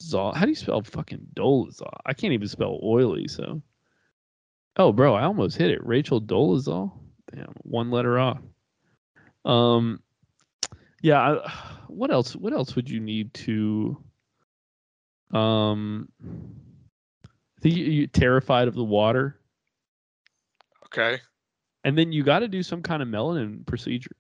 [0.03, 0.35] Dolezal.
[0.35, 1.93] How do you spell fucking Dolezal?
[2.07, 3.29] I can't even spell oily.
[3.29, 3.63] So,
[4.77, 5.85] oh, bro, I almost hit it.
[5.87, 6.93] Rachel Dolezal.
[7.35, 8.39] Damn, one letter off.
[9.45, 10.01] Um,
[11.03, 11.21] yeah.
[11.21, 11.53] I,
[11.89, 12.35] what else?
[12.35, 14.03] What else would you need to?
[15.33, 19.39] Um, I think you, you terrified of the water,
[20.87, 21.21] Okay.
[21.85, 24.17] and then you got to do some kind of melanin procedure.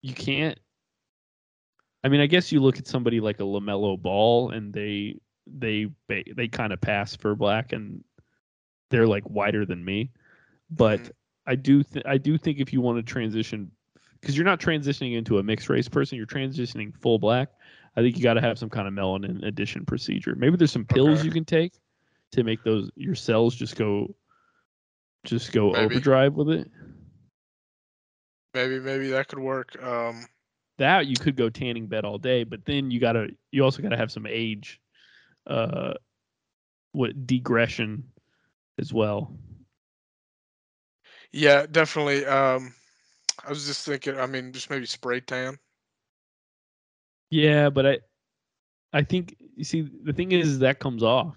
[0.00, 0.58] You can't.
[2.04, 5.88] I mean, I guess you look at somebody like a LaMelo Ball, and they they
[6.06, 8.02] they kind of pass for black, and
[8.90, 10.10] they're like whiter than me.
[10.70, 11.10] But Mhm.
[11.46, 13.70] I do th- I do think if you want to transition,
[14.20, 17.50] because you're not transitioning into a mixed race person, you're transitioning full black.
[17.96, 20.34] I think you got to have some kind of melanin addition procedure.
[20.34, 21.26] Maybe there's some pills Okay.
[21.26, 21.74] you can take
[22.32, 24.14] to make those your cells just go
[25.24, 25.84] just go Maybe.
[25.84, 26.70] overdrive with it.
[28.54, 29.80] Maybe maybe that could work.
[29.82, 30.26] Um.
[30.82, 33.96] That you could go tanning bed all day, but then you gotta you also gotta
[33.98, 34.80] have some age,
[35.46, 35.94] uh,
[36.92, 38.04] what degression
[38.78, 39.36] as well.
[41.32, 42.26] Yeah, definitely.
[42.26, 42.74] Um.
[43.44, 44.18] I was just thinking.
[44.20, 45.58] I mean, just maybe spray tan.
[47.30, 47.98] Yeah, but I,
[48.92, 51.36] I think you see the thing is that comes off.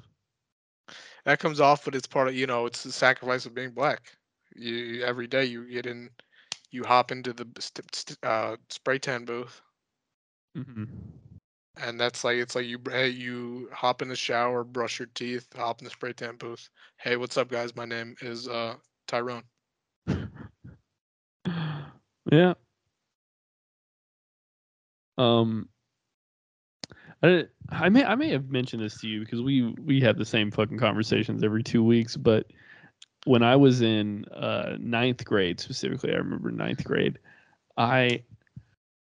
[1.25, 4.17] That comes off, but it's part of you know it's the sacrifice of being black.
[4.55, 6.09] You you- every day you get in,
[6.75, 7.47] you hop into the
[8.23, 9.61] uh, spray tan booth,
[10.53, 10.83] hmm
[11.83, 15.47] and that's like it's like you hey you hop in the shower, brush your teeth,
[15.55, 16.69] hop in the spray tan booth.
[16.97, 17.75] Hey, what's up, guys?
[17.75, 18.75] My name is uh,
[19.07, 19.43] Tyrone.
[22.31, 22.53] yeah.
[25.17, 25.69] Um.
[27.23, 30.25] I, I may I may have mentioned this to you because we we have the
[30.25, 32.15] same fucking conversations every two weeks.
[32.15, 32.47] But
[33.25, 37.19] when I was in uh, ninth grade, specifically, I remember ninth grade,
[37.77, 38.23] I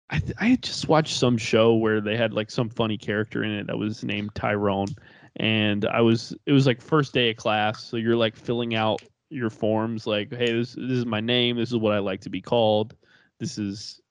[0.10, 3.44] I th- I had just watched some show where they had like some funny character
[3.44, 4.88] in it that was named Tyrone,
[5.36, 9.02] and I was it was like first day of class, so you're like filling out
[9.30, 12.30] your forms like, hey, this this is my name, this is what I like to
[12.30, 12.96] be called,
[13.40, 14.02] this is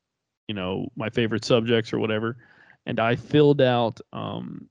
[0.46, 2.36] you know my favorite subjects or whatever,
[2.86, 4.68] and I filled out um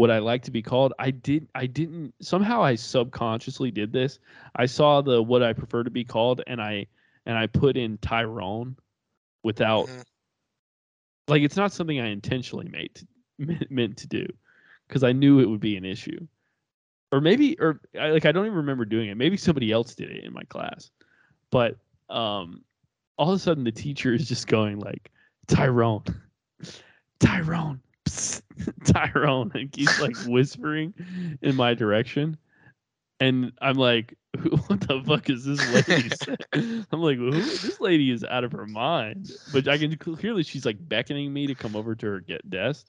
[0.00, 0.94] what I like to be called.
[0.98, 4.18] I did I didn't somehow I subconsciously did this.
[4.56, 6.86] I saw the what I prefer to be called and I
[7.26, 8.76] and I put in Tyrone
[9.42, 10.04] without Mhm.
[11.28, 13.06] like it's not something I intentionally made to,
[13.38, 14.26] meant, meant to do
[14.88, 16.26] because I knew it would be an issue.
[17.12, 19.18] Or maybe or I, like I don't even remember doing it.
[19.18, 20.90] Maybe somebody else did it in my class.
[21.50, 21.76] But
[22.08, 22.64] um
[23.18, 25.10] all of a sudden the teacher is just going like
[25.46, 26.04] Tyrone.
[27.20, 27.82] Tyrone.
[28.10, 28.42] Psst,
[28.84, 30.94] Tyrone and keeps like whispering
[31.42, 32.36] in my direction.
[33.20, 34.16] And I'm like,
[34.66, 36.08] what the fuck is this lady?
[36.08, 37.58] saying?" I'm like, Who?
[37.58, 39.32] this lady is out of her mind.
[39.46, 42.86] But I can clearly she's like beckoning me to come over to her get desk,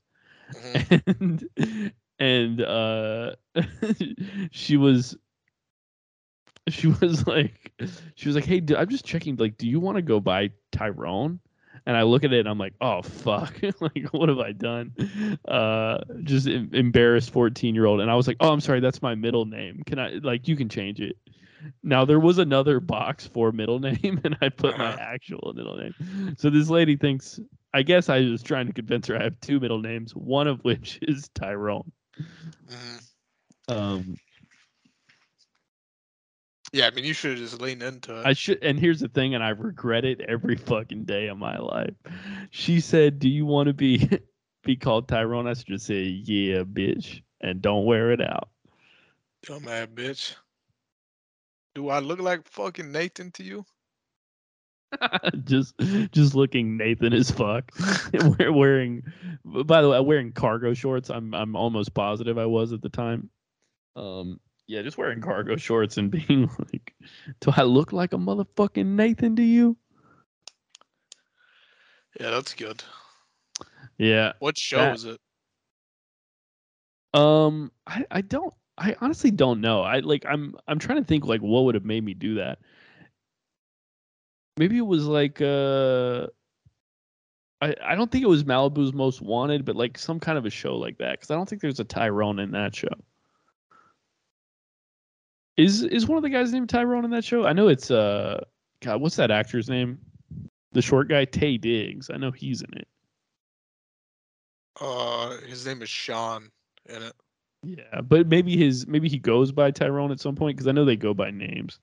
[0.54, 1.42] Mhm.
[1.60, 3.36] and and uh,
[4.52, 5.18] she was
[6.70, 7.74] she was like
[8.16, 9.36] she was like, hey, i'm just checking.
[9.36, 11.40] Like, do you want to go by Tyrone?
[11.86, 14.92] And I look at it and I'm like, oh fuck, like what have I done?
[15.48, 18.02] Uh, just em- embarrassed 14 year old.
[18.02, 19.82] And I was like, oh, I'm sorry, that's my middle name.
[19.86, 21.18] Can I like you can change it?
[21.84, 24.98] Now there was another box for middle name, and I put my Uh-huh.
[25.00, 26.36] actual middle name.
[26.38, 27.40] So this lady thinks,
[27.74, 30.64] I guess I was trying to convince her I have two middle names, one of
[30.64, 31.92] which is Tyrone.
[32.70, 33.04] Mhm.
[33.68, 34.16] Um,
[36.74, 38.26] Yeah, I mean you should have just leaned into it.
[38.26, 41.58] I should, and here's the thing, and I regret it every fucking day of my
[41.58, 41.94] life.
[42.50, 44.10] She said, "Do you want to be
[44.64, 48.50] be called Tyrone?" I should just say, "Yeah, bitch," and don't wear it out.
[49.46, 50.36] Dumbass bitch.
[51.76, 53.66] Do I look like fucking Nathan to you?
[55.44, 55.74] just
[56.12, 57.72] just looking Nathan as fuck.
[58.14, 59.04] We're wearing,
[59.44, 61.10] by the way, wearing cargo shorts.
[61.10, 63.30] I'm I'm almost positive I was at the time.
[63.96, 64.40] Um,
[64.72, 66.94] yeah, just wearing cargo shorts and being like,
[67.42, 69.76] "Do I look like a motherfucking Nathan to you?"
[72.18, 72.82] Yeah, that's good.
[73.98, 75.20] Yeah, What show That- is it?
[77.14, 78.54] Um, I, I don't.
[78.78, 79.82] I honestly don't know.
[79.82, 80.26] I like.
[80.26, 80.56] I'm.
[80.70, 82.60] I'm trying to think like what would have made me do that.
[84.56, 85.42] Maybe it was like.
[85.42, 86.28] Uh,
[87.62, 90.50] I I don't think it was Malibu's Most Wanted, but like some kind of a
[90.50, 91.12] show like that.
[91.20, 92.88] Because I don't think there's a Tyrone in that show.
[95.62, 97.46] Is is one of the guys named Tyrone in that show?
[97.46, 98.44] I know it's uh.
[98.82, 100.00] God, what's that actor's name?
[100.72, 102.10] The short guy, Taye Diggs.
[102.10, 102.88] I know he's in it.
[104.80, 106.50] Uh, his name is Sean
[106.90, 107.14] in it.
[107.64, 110.84] Yeah, but maybe his maybe he goes by Tyrone at some point because I know
[110.84, 111.80] they go by names.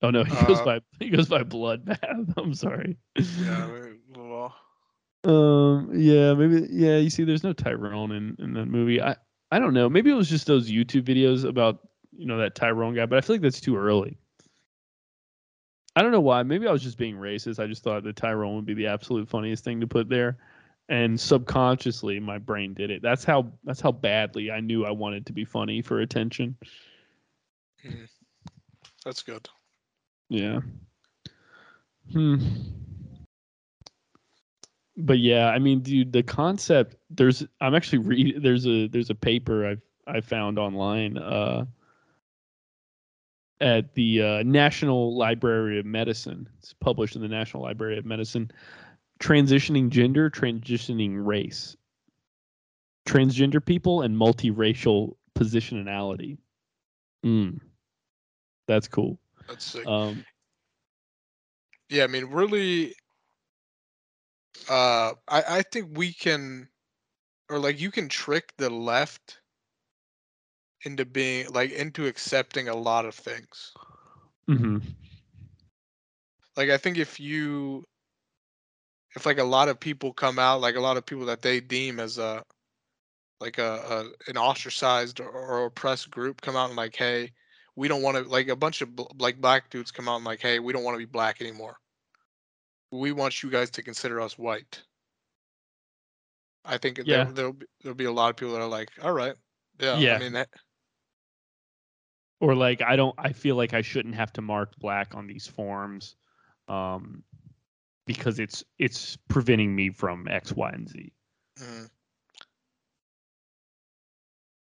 [0.00, 2.34] Oh no, he goes Uh, by he goes by Bloodbath.
[2.36, 2.96] I'm sorry.
[3.16, 3.66] Yeah.
[3.66, 4.54] Mean, well,
[5.24, 5.90] Um.
[5.92, 6.34] Yeah.
[6.34, 6.68] Maybe.
[6.70, 6.98] Yeah.
[6.98, 9.02] You see, there's no Tyrone in in that movie.
[9.02, 9.16] I
[9.50, 9.88] I don't know.
[9.88, 11.80] Maybe it was just those YouTube videos about
[12.16, 14.18] you know that Tyrone guy, but I feel like that's too early.
[15.96, 16.42] I don't know why.
[16.42, 17.62] Maybe I was just being racist.
[17.62, 20.36] I just thought that Tyrone would be the absolute funniest thing to put there,
[20.88, 23.02] and subconsciously my brain did it.
[23.02, 26.56] That's how that's how badly I knew I wanted to be funny for attention.
[29.04, 29.48] that's good.
[30.28, 30.60] Yeah.
[32.12, 32.36] Hmm.
[34.98, 36.96] But yeah, I mean, dude, the concept.
[37.08, 37.46] There's.
[37.60, 38.42] I'm actually read.
[38.42, 38.88] There's a.
[38.88, 41.16] There's a paper I've I found online.
[41.16, 41.64] Uh.
[43.60, 46.48] At the uh, National Library of Medicine.
[46.58, 48.52] It's published in the National Library of Medicine.
[49.18, 51.76] Transitioning gender, transitioning race,
[53.04, 56.38] transgender people, and multiracial positionality.
[57.26, 57.58] Mm.
[58.68, 59.18] That's cool.
[59.48, 59.84] That's sick.
[59.88, 60.24] Um,
[61.88, 62.94] yeah, I mean, really,
[64.68, 66.68] uh, I I think we can,
[67.48, 69.40] or like you can trick the left
[70.82, 73.76] into being like into accepting a lot of things.
[74.48, 74.80] mhm.
[76.56, 77.84] Like I think if you,
[79.14, 81.60] if like a lot of people come out, like a lot of people that they
[81.60, 82.42] deem as a,
[83.40, 87.32] like a, a an ostracized or, or oppressed group come out and like, hey,
[87.76, 90.24] we don't want to like a bunch of bl- like black dudes come out and
[90.24, 91.76] like, hey, we don't want to be black anymore.
[92.90, 94.82] We want you guys to consider us white.
[96.64, 97.24] I think Yeah.
[97.24, 99.34] there, there'll be, there'll be a lot of people that are like, all right,
[99.78, 100.14] yeah, Yeah.
[100.16, 100.48] I mean that,
[102.40, 105.46] or like I don't I feel like I shouldn't have to mark black on these
[105.46, 106.16] forms
[106.68, 107.22] um
[108.06, 111.12] because it's it's preventing me from X, Y, and Z.
[111.58, 111.90] Mhm.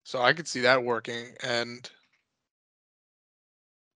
[0.05, 1.89] So I could see that working, and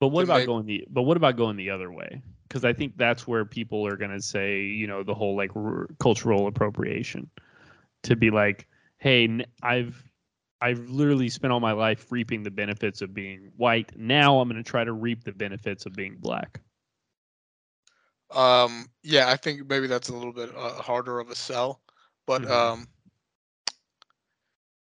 [0.01, 2.22] But what about make- going the but what about going the other way?
[2.49, 5.88] Because I think that's where people are gonna say, you know, the whole like r-
[5.99, 7.30] cultural appropriation,
[8.05, 8.66] to be like,
[8.99, 10.11] hey, n- I've
[10.61, 13.97] I've literally spent all my life reaping the benefits of being white.
[13.97, 16.61] Now I'm gonna try to reap the benefits of being black.
[18.30, 21.82] um, yeah, I think maybe that's a little bit uh, harder of a sell,
[22.26, 22.51] but Mhm.
[22.51, 22.88] um,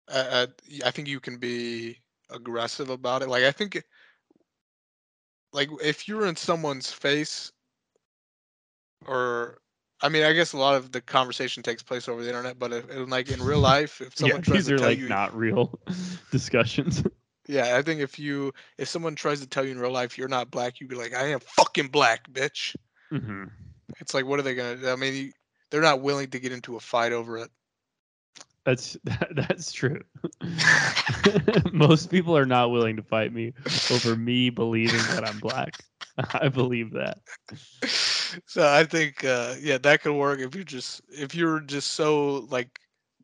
[0.08, 0.46] I, I
[0.86, 1.98] I think you can be
[2.30, 3.28] aggressive about it.
[3.28, 3.82] Like I think,
[5.56, 7.52] like if you're in someone's face,
[9.06, 9.58] or
[10.02, 12.72] I mean, I guess a lot of the conversation takes place over the internet, but
[12.72, 15.00] if, in, like in real life, if someone yeah, tries these to are tell like
[15.00, 15.78] you, not real
[16.30, 17.02] discussions.
[17.48, 20.28] yeah, I think if you if someone tries to tell you in real life you're
[20.28, 22.76] not black, you'd be like, I am fucking black, bitch.
[23.10, 23.50] hmm
[24.00, 24.90] It's like, what are they gonna?
[24.92, 25.32] I mean, you,
[25.70, 27.50] they're not willing to get into a fight over it.
[28.66, 30.02] That's that, that's true.
[31.72, 33.54] Most people are not willing to fight me
[33.90, 35.72] over me believing that I'm black.
[36.34, 37.20] I believe that.
[37.84, 42.46] so I think, uh, yeah, that could work if you're just if you're just so
[42.50, 42.80] like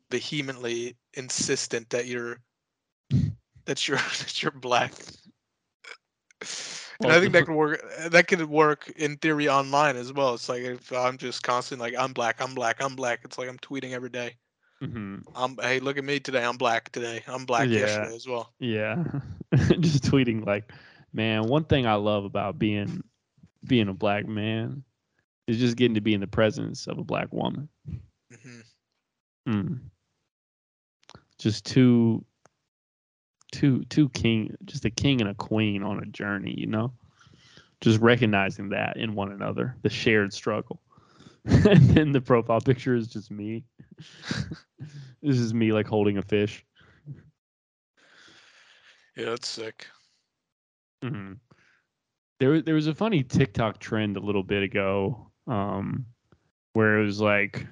[0.09, 2.39] vehemently insistent that you're
[3.65, 4.93] that you're that you're black.
[7.01, 7.83] And I think that could work.
[7.99, 10.35] uh, That could work in theory online as well.
[10.35, 13.21] It's like if I'm just constant like I'm black, I'm black, I'm black.
[13.25, 14.37] It's like I'm tweeting every day.
[14.83, 16.43] Hmm I'm hey, look at me today.
[16.43, 17.23] I'm black today.
[17.27, 17.79] I'm black Yeah.
[17.79, 18.51] yesterday as well.
[18.59, 19.03] Yeah,
[19.79, 20.71] just tweeting like,
[21.13, 23.03] man, one thing I love about being
[23.65, 24.83] being a black man
[25.47, 27.69] is just getting to be in the presence of a black woman.
[27.87, 28.59] hmm
[29.47, 29.79] Mm.
[31.37, 32.23] Just two,
[33.51, 36.93] two, two king, just a king and a queen on a journey, you know.
[37.81, 40.79] Just recognizing that in one another, the shared struggle,
[41.45, 43.65] and then the profile picture is just me.
[45.21, 46.65] this is me like holding a fish.
[49.15, 49.87] Yeah, that's sick.
[51.01, 51.33] hmm
[52.39, 56.05] There, there was a funny TikTok trend a little bit ago, um,
[56.73, 57.65] where it was like,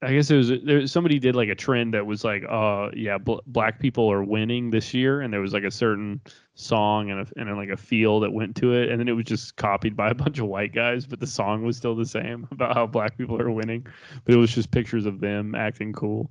[0.00, 0.86] I guess it was there.
[0.86, 4.70] Somebody did like a trend that was like, uh, yeah, bl- black people are winning
[4.70, 6.20] this year, and there was like a certain
[6.54, 9.24] song and a, and like a feel that went to it, and then it was
[9.24, 12.46] just copied by a bunch of white guys, but the song was still the same
[12.52, 13.84] about how black people are winning,
[14.24, 16.30] but it was just pictures of them acting cool.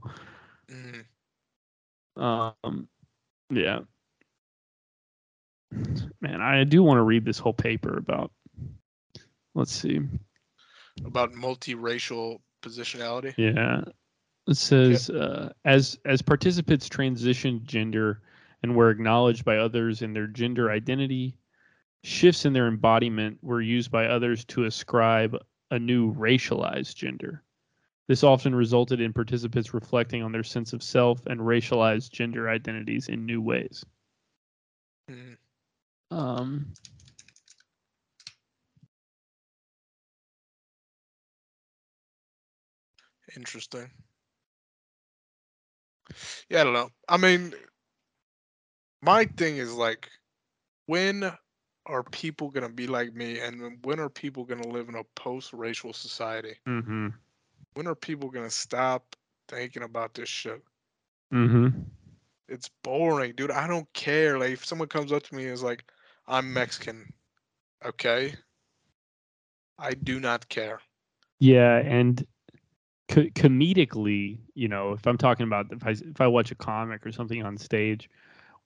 [0.71, 1.03] Mhm.
[2.15, 2.87] Um,
[3.49, 3.81] yeah,
[6.21, 8.31] man, I do want to read this whole paper about.
[9.55, 9.99] Let's see.
[11.05, 13.33] About multiracial positionality.
[13.37, 13.81] Yeah.
[14.47, 18.21] It says uh, as as participants transition gender
[18.63, 21.37] and were acknowledged by others in their gender identity,
[22.03, 25.37] shifts in their embodiment were used by others to ascribe
[25.71, 27.43] a new racialized gender.
[28.07, 33.09] This often resulted in participants reflecting on their sense of self and racialized gender identities
[33.09, 33.83] in new ways.
[36.09, 36.73] Um,
[43.37, 43.91] Interesting.
[46.49, 46.89] Yeah, I don't know.
[47.07, 47.53] I mean,
[49.01, 50.09] my thing is like,
[50.87, 51.31] when
[51.85, 55.93] are people gonna be like me, and when are people gonna live in a post-racial
[55.93, 56.57] society?
[56.67, 57.13] mhm.
[57.75, 59.15] When are people gonna stop
[59.47, 60.63] thinking about this shit?
[61.33, 61.81] Mm-hmm.
[62.49, 63.51] It's boring, dude.
[63.51, 64.39] I don't care.
[64.39, 65.91] Like, if someone comes up to me and is like,
[66.27, 67.13] "I'm Mexican,"
[67.85, 68.35] okay,
[69.79, 70.81] I do not care.
[71.39, 72.25] Yeah, and
[73.07, 77.05] co- comedically, you know, if I'm talking about if I if I watch a comic
[77.05, 78.09] or something on stage,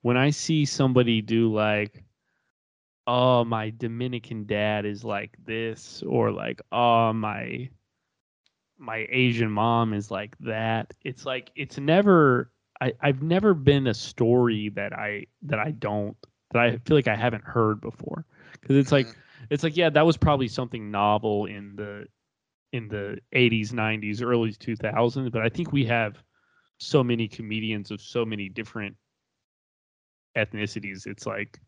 [0.02, 2.04] when I see somebody do like,
[3.08, 7.70] oh, my Dominican dad is like this, or like, oh, my
[8.78, 10.94] my Asian mom is like that.
[11.04, 12.52] It's like it's never.
[12.80, 16.18] I, I've never been a story that I that I don't
[16.52, 18.26] that I feel like I haven't heard before
[18.60, 19.16] because it's like Mhm.
[19.52, 22.08] it's like yeah that was probably something novel in the
[22.74, 26.24] in the 80s 90s early 2000s but i think we have
[26.78, 28.96] so many comedians of so many different
[30.38, 31.60] ethnicities it's like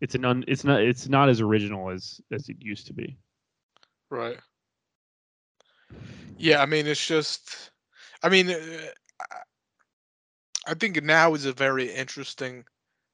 [0.00, 3.16] it's an un, it's not it's not as original as as it used to be
[4.10, 4.38] Right.
[6.36, 7.70] Yeah, I mean, it's just,
[8.22, 8.90] I mean, uh,
[10.66, 12.64] I- think now is a very interesting,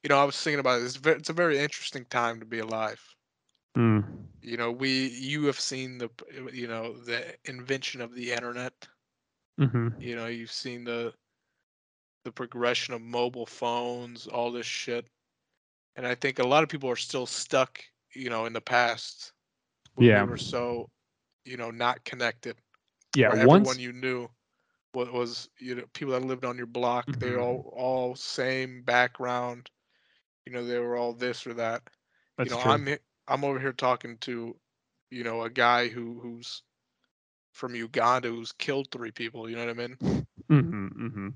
[0.02, 0.84] you know, I was thinking about it.
[0.86, 3.00] It's, it's a very interesting time to be alive.
[3.78, 4.04] Mm.
[4.42, 8.88] You know, we, you have seen the, uh, you know, the invention of the internet.
[9.58, 11.14] hmm You know, you've seen the,
[12.24, 15.08] the progression of mobile phones, all this shit.
[15.96, 19.32] And I think a lot of people are still stuck, you know, in the past.
[19.84, 19.96] Yeah.
[19.96, 20.90] We were so,
[21.44, 22.56] you know, not connected.
[23.14, 24.30] yeah where once everyone you knew
[24.94, 27.36] was, was you know people that lived on your block they Mhm.
[27.36, 29.70] all all same background
[30.46, 31.82] you know they were all this or that
[32.36, 32.88] that's you know true i'm
[33.28, 34.56] i'm over here talking to
[35.10, 36.62] you know a guy who who's
[37.52, 40.26] from uganda who's killed three people you know what i mean?
[40.48, 41.28] Hmm hmm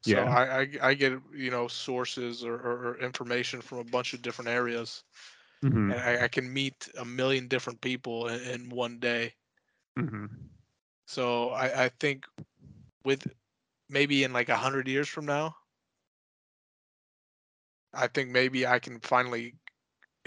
[0.00, 0.26] so Yeah.
[0.26, 4.22] I, I i get you know sources or, or, or information from a bunch of
[4.22, 5.04] different areas.
[5.62, 9.34] Hmm and I, I can meet a million different people in, in one day.
[9.96, 10.26] Hmm
[11.06, 12.26] So I, I think
[13.04, 13.26] with
[13.88, 15.56] maybe in like a hundred years from now,
[17.92, 19.54] I think maybe I can finally,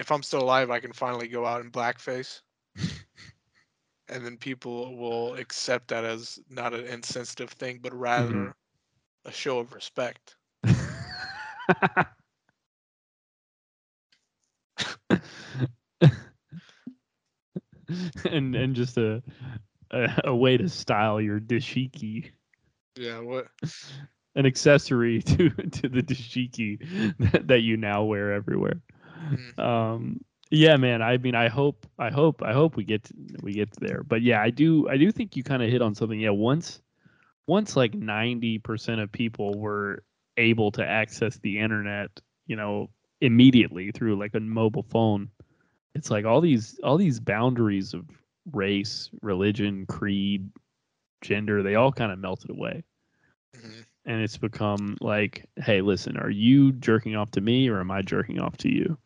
[0.02, 2.42] if I'm still alive, I can finally go out in blackface,
[4.10, 8.50] and then people will accept that as not an insensitive thing, but rather mm-hmm.
[9.26, 10.36] a show of respect.
[18.26, 19.22] and and just a,
[19.92, 22.32] a a way to style your dashiki
[22.96, 23.20] Yeah.
[23.20, 23.48] What?
[24.36, 26.80] an accessory to to the dashiki
[27.32, 28.82] that, that you now wear everywhere.
[29.20, 29.60] Mm.
[29.60, 31.02] Um, yeah, man.
[31.02, 34.04] I mean, I hope, I hope, I hope we get to, we get there.
[34.04, 36.20] But yeah, I do, I do think you kind of hit on something.
[36.20, 36.82] Yeah, once,
[37.48, 40.04] once like ninety percent of people were
[40.38, 42.12] able to access the internet,
[42.48, 42.90] you know,
[43.22, 45.30] immediately through like a mobile phone,
[45.96, 48.06] it's like all these all these boundaries of
[48.52, 50.50] race, religion, creed,
[51.22, 52.84] gender, they all kind of melted away
[53.56, 53.86] Mhm.
[54.06, 58.02] And it's become like, hey, listen, are you jerking off to me or am I
[58.02, 58.98] jerking off to you?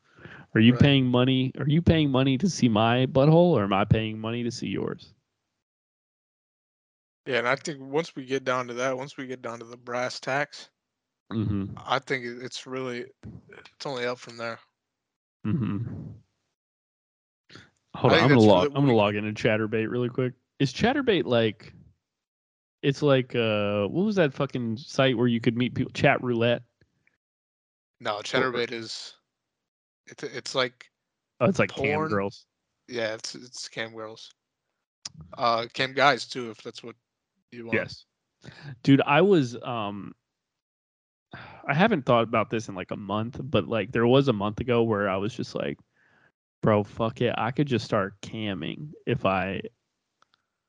[0.54, 0.82] Are you Right.
[0.82, 1.52] paying money?
[1.60, 4.68] Are you paying money to see my butthole or am I paying money to see
[4.68, 5.14] yours?
[7.26, 9.66] Yeah, and I think once we get down to that, once we get down to
[9.66, 10.70] the brass tacks,
[11.32, 11.66] Mm-hmm.
[11.86, 13.06] I think it's really,
[13.50, 14.60] it's only up from there.
[15.46, 15.80] Mm-hmm.
[17.96, 18.68] Hold I on, I'm gonna log.
[18.68, 20.34] I'm gonna log into Chaturbate really quick.
[20.60, 21.74] Is Chaturbate like?
[22.86, 25.91] It's like uh, what was that fucking site where you could meet people?
[25.93, 26.61] Chat roulette.
[27.99, 29.15] No, Chaturbate is,
[30.05, 30.91] it's it's like
[31.39, 32.09] Oh, it's like cam Porn?
[32.09, 32.45] girls.
[32.88, 34.29] yeah, it's it's cam girls,
[35.36, 36.95] uh, cam guys too, if that's what
[37.51, 37.73] You want.
[37.73, 38.05] Yes.
[38.83, 40.13] Dude, I was um
[41.67, 44.59] I haven't thought about this in like a month, but like there was a month
[44.59, 45.79] ago where I was just like,
[46.61, 47.33] bro, fuck it.
[47.36, 49.61] I could just start camming if I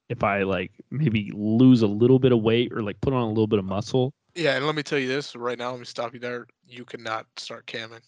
[0.08, 3.28] if I like maybe lose a little bit of weight or like put on a
[3.28, 4.12] little bit of muscle.
[4.34, 5.70] Yeah, and let me tell you this right now.
[5.70, 6.46] Let me stop you there.
[6.66, 8.02] You cannot start camming.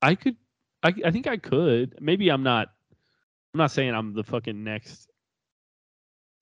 [0.00, 0.36] I could
[0.82, 1.96] I I think I could.
[2.00, 2.68] Maybe I'm not
[3.54, 5.08] I'm not saying I'm the fucking next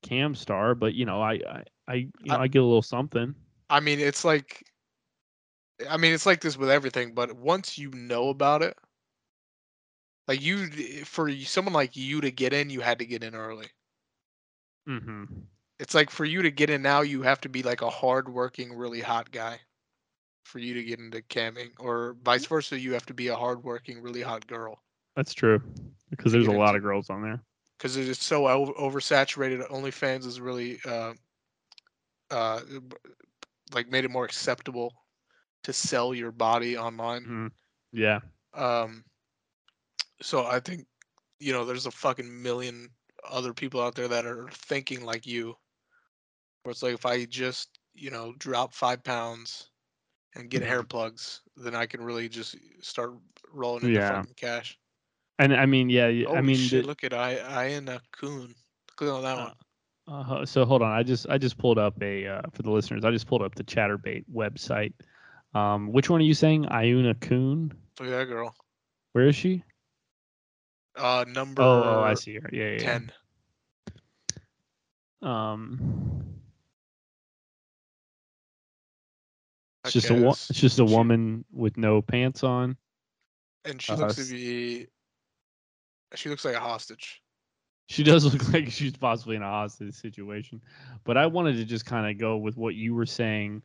[0.03, 3.35] cam star, but you know, I I, I you know, I, get a little something.
[3.69, 4.65] I mean, it's like,
[5.89, 7.15] I mean, it's like this with everything.
[7.15, 8.77] But once you know about it,
[10.29, 10.69] like you,
[11.05, 13.67] for someone like you to get in, you had to get in early.
[14.91, 15.25] Mm-hmm.
[15.79, 18.73] It's like for you to get in now, you have to be like a hardworking,
[18.75, 19.61] really hot guy.
[20.45, 24.03] For you to get into camming, or vice versa, you have to be a hardworking,
[24.03, 24.83] really hot girl.
[25.15, 25.63] That's true.
[26.11, 27.41] Because there's a lot of girls on there.
[27.79, 29.67] because it is so over- oversaturated.
[29.71, 31.13] OnlyFans is really uh,
[32.31, 32.61] uh,
[33.73, 34.93] like made it more acceptable
[35.63, 37.25] to sell your body online.
[37.25, 37.51] Mhm.
[37.93, 38.21] Yeah.
[38.55, 39.05] Um,
[40.21, 40.87] so I think
[41.39, 42.89] you know there's a fucking million
[43.29, 45.57] other people out there that are thinking like you,
[46.63, 49.69] where it's like if I just you know drop five pounds
[50.35, 53.13] and get hair plugs, then I can really just start
[53.53, 54.21] rolling into Yeah.
[54.21, 54.79] fucking cash.
[55.39, 56.83] And I mean, yeah, I mean, shit!
[56.83, 58.55] the- look at I Iana Coon.
[58.97, 59.53] Click on that Uh,
[60.07, 60.41] one.
[60.41, 63.05] uh, so hold on, I just I just pulled up a uh, for the listeners.
[63.05, 64.93] I just pulled up the Chaturbate website.
[65.55, 66.65] Um, which one are you saying?
[66.67, 67.73] Iuna Coon?
[67.99, 68.55] Look at that girl.
[69.13, 69.65] Where is she?
[71.01, 72.51] Uh, number Oh, oh, I see her.
[72.53, 72.71] Yeah, yeah.
[72.73, 72.79] yeah.
[72.79, 73.13] ten.
[75.23, 76.25] Um,
[79.85, 82.77] it's just a wo- it's just a she- woman with no pants on.
[83.65, 84.87] and she uh, looks to be.
[86.15, 87.23] She looks like a hostage.
[87.89, 90.61] She does look like she's possibly in a hostage situation.
[91.05, 93.63] But I wanted to just kind of go with what you were saying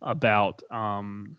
[0.00, 1.36] about um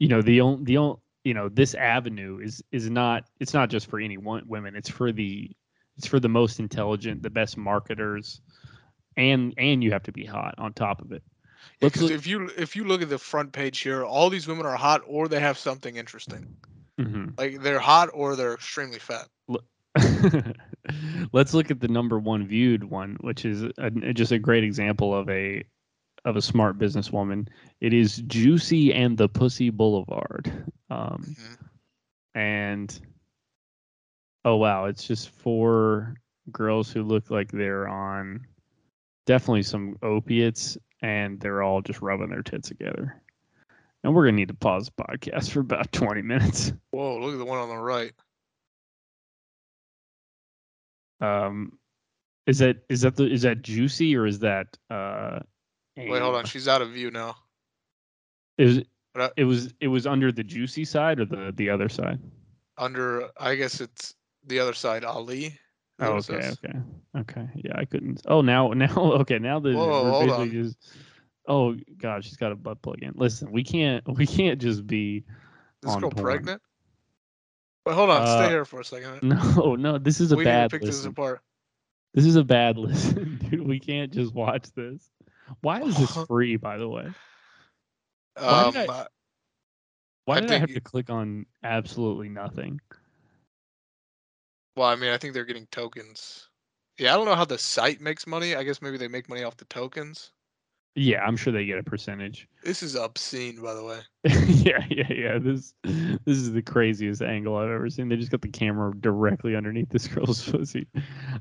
[0.00, 3.68] you know the only the only you know this avenue is is not it's not
[3.68, 5.50] just for any one women it's for the
[5.96, 8.40] it's for the most intelligent the best marketers
[9.16, 11.24] and and you have to be hot on top of it
[11.80, 14.76] Because if you if you look at the front page here, all these women are
[14.76, 16.56] hot or they have something interesting.
[16.98, 17.36] Mhm.
[17.36, 19.28] Like they're hot or they're extremely fat.
[21.32, 25.14] Let's look at the number one viewed one, which is a, just a great example
[25.14, 25.64] of a
[26.26, 27.48] of a smart businesswoman.
[27.80, 30.52] It is Juicy and the Pussy Boulevard,
[30.90, 31.68] um, Mhm.
[32.34, 33.00] and
[34.44, 36.14] oh wow, it's just four
[36.52, 38.46] girls who look like they're on
[39.24, 43.22] definitely some opiates, and they're all just rubbing their tits together.
[44.04, 46.72] And we're gonna need to pause the podcast for about twenty minutes.
[46.90, 47.18] Whoa!
[47.18, 48.12] Look at the one on the right.
[51.20, 51.78] Um,
[52.46, 55.40] is that is that the is that juicy or is that uh?
[55.96, 56.44] Wait, hold on.
[56.44, 57.36] She's out of view now.
[58.58, 58.82] Is
[59.14, 62.20] But I- it was it was under the juicy side or the the other side?
[62.78, 64.14] Under, I guess it's
[64.46, 65.04] the other side.
[65.04, 65.58] Ali.
[65.98, 66.58] Oh, okay, says?
[66.62, 66.78] okay,
[67.20, 67.48] okay.
[67.54, 68.20] Yeah, I couldn't.
[68.26, 70.76] Oh, now now okay now the Whoa, hold basically just.
[71.48, 73.12] Oh God, she's got a butt plug in.
[73.14, 75.24] Listen, we can't we can't just be.
[75.82, 76.24] This on girl porn.
[76.24, 76.62] pregnant?
[77.84, 78.22] But hold on.
[78.22, 79.22] Uh, stay here for a second.
[79.56, 81.40] No, no, this is a we need to bad pick this apart.
[82.14, 83.66] This is a bad listen, dude.
[83.66, 85.08] We can't just watch this.
[85.60, 87.14] Why is this free, by the way?
[88.46, 89.06] Why Um, did I- uh,
[90.26, 92.80] Why I did I have to click on absolutely nothing?
[94.76, 96.50] well, I mean, I think they're getting tokens.
[96.98, 98.54] Yeah, I don't know how the site makes money.
[98.54, 100.32] I guess maybe they make money off the tokens.
[100.98, 102.48] Yeah, I'm sure they get a percentage.
[102.66, 104.00] This is obscene, by the way.
[104.24, 105.38] yeah, yeah, yeah.
[105.38, 108.08] This this is the craziest angle I've ever seen.
[108.08, 110.88] They just got the camera directly underneath this girl's pussy.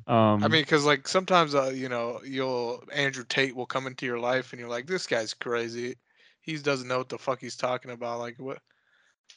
[0.06, 4.06] Um, I mean, because like sometimes, uh, you know, you'll Andrew Tate will come into
[4.06, 5.96] your life, and you're like, this guy's crazy.
[6.42, 8.20] He doesn't know what the fuck he's talking about.
[8.20, 8.60] Like what?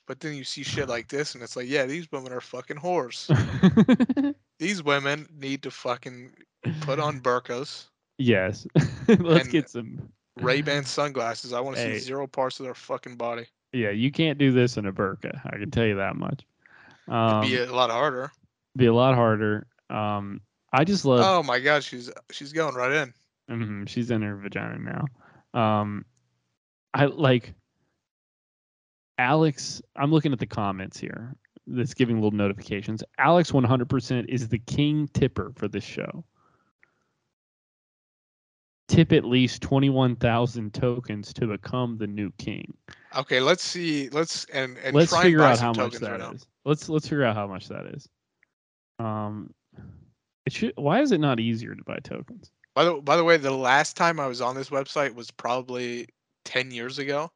[0.07, 2.77] But then you see shit like this, and it's like, yeah, these women are fucking
[2.77, 3.29] whores.
[4.59, 6.33] these women need to fucking
[6.83, 7.87] put on burqas,
[8.19, 8.67] yes.
[9.09, 10.09] Let's And- get some.
[10.41, 11.53] Ray Ban sunglasses.
[11.53, 11.95] I want to Hey.
[11.99, 13.47] see zero parts of their fucking body.
[13.73, 15.33] Yeah, you can't do this in a burqa.
[15.45, 16.45] I can tell you that much.
[17.09, 18.31] Um, It'd be a lot harder.
[18.77, 19.67] be a lot harder.
[19.91, 20.41] Um,
[20.73, 21.21] I just love.
[21.25, 23.15] Oh my god, she's she's going right in.
[23.51, 25.61] Mm-hmm, she's in her vagina now.
[25.61, 26.05] Um,
[26.95, 27.53] I like
[29.19, 29.83] Alex.
[29.97, 31.35] I'm looking at the comments here.
[31.67, 33.03] That's giving little notifications.
[33.19, 36.25] Alex 100% is the king tipper for this show.
[38.89, 42.73] Tip at least 21,000 tokens to become the new king.
[43.17, 44.09] Okay, let's see.
[44.09, 46.47] Let's and and let's try figure and out how much that right is.
[46.65, 48.09] Let's let's figure out how much that is.
[48.99, 49.53] Um,
[50.47, 50.73] it should.
[50.77, 52.51] Why is it not easier to buy tokens?
[52.75, 56.09] By the by the way, the last time I was on this website was probably
[56.47, 57.31] ten years ago,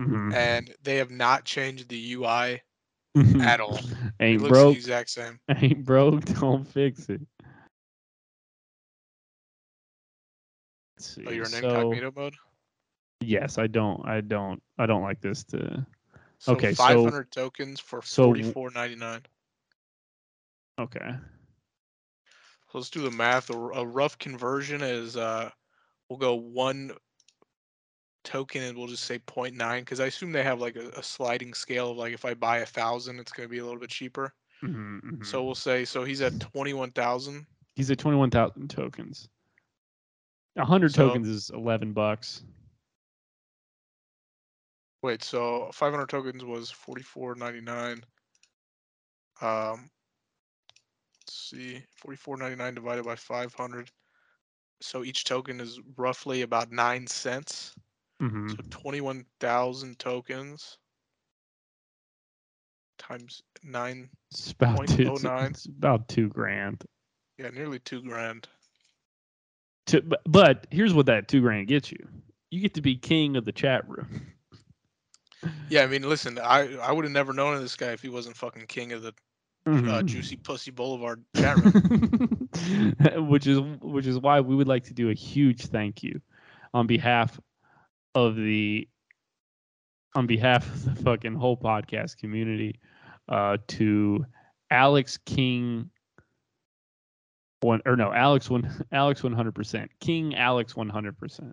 [0.00, 0.34] Mhm.
[0.34, 2.60] and they have not changed the UI
[3.40, 3.78] at all.
[3.78, 4.74] It Ain't looks broke.
[4.74, 5.38] the exact same.
[5.56, 6.24] Ain't broke.
[6.38, 7.20] Don't fix it.
[11.04, 11.24] Let's see.
[11.26, 12.34] Oh, you're in so, incognito mode.
[13.20, 14.06] Yes, I don't.
[14.06, 14.62] I don't.
[14.78, 15.86] I don't like this to.
[16.38, 19.20] So okay, so- 500 tokens for so 44.99.
[20.80, 21.14] Okay.
[22.72, 23.50] So let's do the math.
[23.50, 25.50] A rough conversion is uh,
[26.08, 26.92] we'll go one
[28.24, 31.54] token and we'll just say 0.9 because I assume they have like a, a sliding
[31.54, 33.90] scale of like if I buy a thousand, it's going to be a little bit
[33.90, 34.34] cheaper.
[34.62, 35.26] Mhm, mhm.
[35.26, 37.46] So we'll say so he's at 21,000.
[37.76, 39.28] he's at twenty-one thousand tokens.
[40.56, 42.44] A hundred So- tokens is eleven bucks.
[45.02, 48.02] Wait, so 500 tokens was 44.99.
[49.42, 49.90] Um,
[51.20, 53.90] let's see, 44.99 divided by 500.
[54.80, 57.74] So each token is roughly about nine cents.
[58.18, 60.78] hmm So 21,000 tokens
[62.98, 64.08] times nine.
[64.30, 65.12] It's about two.
[65.12, 65.50] It's, 0.09.
[65.50, 66.82] it's about two grand.
[67.36, 68.48] Yeah, nearly two grand.
[69.86, 71.98] To, but, but here's what that two grand gets you.
[72.50, 74.26] You get to be king of the chat room.
[75.68, 78.08] Yeah, I mean, listen, I I would have never known of this guy if he
[78.08, 79.08] wasn't fucking king of the
[79.66, 80.04] uh, Mhm.
[80.06, 82.48] Juicy Pussy Boulevard chat room.
[83.28, 86.20] which is which is why we would like to do a huge thank you
[86.72, 87.38] on behalf
[88.14, 88.88] of the
[90.14, 92.78] on behalf of the fucking whole podcast community
[93.28, 94.24] uh to
[94.70, 95.90] Alex King
[97.64, 101.52] one or no Alex one Alex 100% King Alex 100%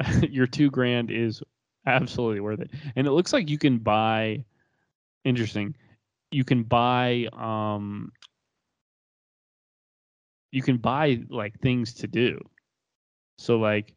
[0.30, 1.42] your 2 grand is
[1.86, 2.70] absolutely worth it.
[2.96, 4.44] And it looks like you can buy
[5.24, 5.74] interesting
[6.30, 8.12] you can buy um
[10.50, 12.40] you can buy like things to do.
[13.38, 13.94] So like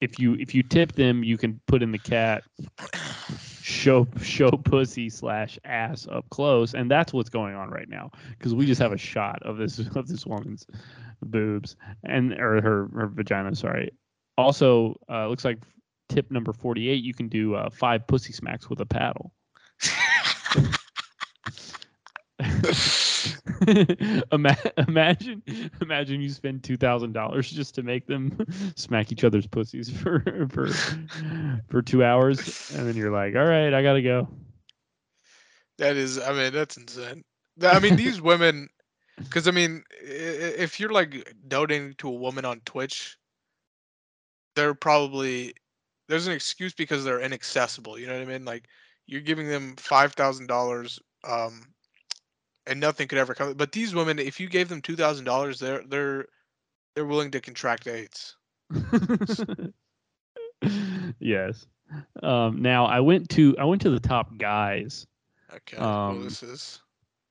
[0.00, 2.42] if you if you tip them you can put in the cat
[3.62, 6.74] show show pussy slash ass up close.
[6.74, 8.10] And that's what's going on right now.
[8.30, 10.66] Because we just have a shot of this of this woman's
[11.22, 13.90] boobs and or her her vagina sorry.
[14.36, 15.58] Also uh looks like
[16.08, 19.32] tip number 48 you can do uh, five pussy smacks with a paddle
[24.32, 25.42] imagine
[25.80, 28.36] imagine you spend two thousand dollars just to make them
[28.76, 30.68] smack each other's pussies for for
[31.68, 34.28] for two hours and then you're like all right i gotta go
[35.78, 37.24] That is, I mean, that's insane.
[37.62, 38.68] I mean, these women,
[39.18, 43.18] because I mean, if you're like donating to a woman on Twitch,
[44.54, 45.54] they're probably
[46.08, 47.98] there's an excuse because they're inaccessible.
[47.98, 48.44] You know what I mean?
[48.44, 48.68] Like
[49.06, 51.71] you're giving them five thousand dollars, um,
[52.66, 53.54] and nothing could ever come.
[53.54, 56.26] But these women, if you gave them two thousand dollars, they're they're
[56.94, 58.36] they're willing to contract AIDS.
[61.18, 61.66] yes
[62.22, 65.06] um now i went to i went to the top guys
[65.54, 66.80] Okay, well, Um, this is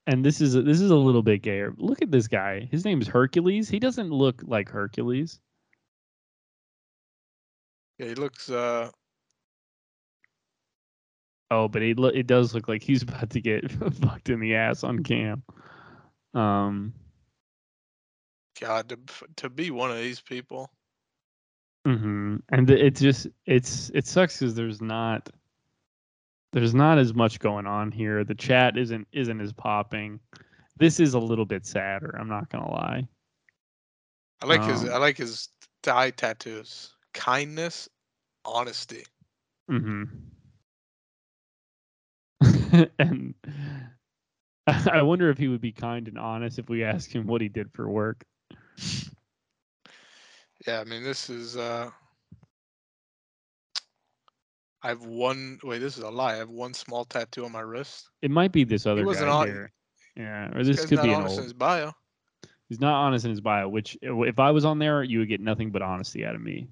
[0.05, 3.01] and this is this is a little bit gayer look at this guy his name
[3.01, 5.39] is hercules he doesn't look like hercules
[7.97, 8.89] yeah, he looks uh
[11.51, 13.69] Oh, but it lo- it does look like he's about to get
[14.01, 15.43] fucked in the ass on cam.
[16.33, 16.93] Um,
[18.59, 18.99] God to
[19.37, 20.71] to be one of these people.
[21.85, 25.29] hmm and it just it's it sucks because there's not
[26.53, 28.23] there's not as much going on here.
[28.23, 30.19] The chat isn't isn't as popping.
[30.77, 32.15] This is a little bit sadder.
[32.19, 33.07] I'm not gonna lie.
[34.41, 35.49] I like his Um, I like his
[35.83, 36.95] thigh tattoos.
[37.13, 37.89] Kindness,
[38.45, 39.03] honesty.
[39.69, 40.03] hmm
[42.99, 43.33] and
[44.67, 47.49] I wonder if he would be kind and honest if we asked him what he
[47.49, 48.23] did for work.
[50.67, 51.89] Yeah, I mean this is uh
[54.83, 56.33] I have one wait, this is a lie.
[56.33, 58.09] I have one small tattoo on my wrist.
[58.21, 59.71] It might be this other wasn't guy hon- here.
[60.15, 61.93] Yeah, or this could be an honest in his bio.
[62.69, 65.41] He's not honest in his bio, which if I was on there, you would get
[65.41, 66.67] nothing but honesty out of me.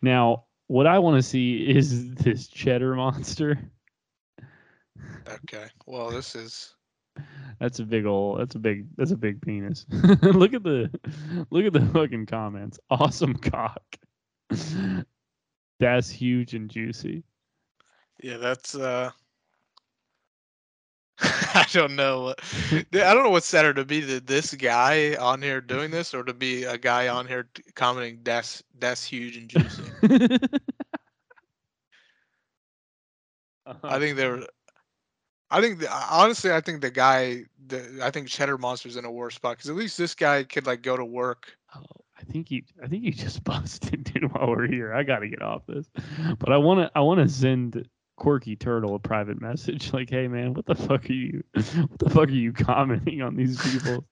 [0.00, 3.58] Now, what I want to see is this cheddar monster.
[5.28, 5.66] Okay.
[5.86, 6.74] Well this is
[7.60, 8.40] That's a big old.
[8.40, 8.86] That's a big.
[8.96, 9.86] That's a big penis.
[10.22, 10.90] look at the,
[11.50, 12.78] look at the fucking comments.
[12.90, 13.82] Awesome cock.
[15.80, 17.22] That's huge and juicy.
[18.22, 19.10] yeah, that's uh
[21.20, 22.22] I don't know.
[22.24, 22.40] what-
[22.92, 26.22] I don't know what's sadder to be the, this guy on here doing this or
[26.24, 29.82] to be a guy on here t- commenting that's that's huge and juicy.
[33.82, 34.46] I think they were
[35.50, 39.10] I think the, honestly, I think the guy, the, I think Cheddar Monster's in a
[39.10, 41.56] worse spot because at least this guy could like go to work.
[41.74, 41.82] Oh,
[42.18, 44.92] I think you I think you just busted dude while we're here.
[44.92, 45.88] I gotta get off this.
[46.38, 50.66] But I wanna I wanna send Quirky Turtle a private message like, hey man, what
[50.66, 54.04] the fuck are you what the fuck are you commenting on these people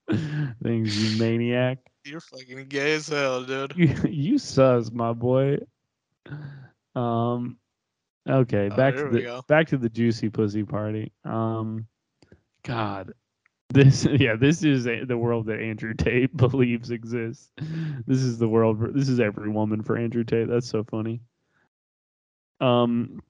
[0.63, 1.79] things, you maniac?
[2.05, 3.73] You're fucking gay as hell, dude.
[3.77, 5.59] You you sus, my boy.
[6.95, 7.57] Um
[8.29, 9.45] okay, Oh, back to the go.
[9.49, 11.13] back to the juicy pussy party.
[11.25, 11.87] Um
[12.63, 13.13] God.
[13.71, 17.51] This yeah, this is a, the world that Andrew Tate believes exists.
[18.07, 20.49] This is the world for, this is every woman for Andrew Tate.
[20.49, 21.21] That's so funny.
[22.61, 23.21] Um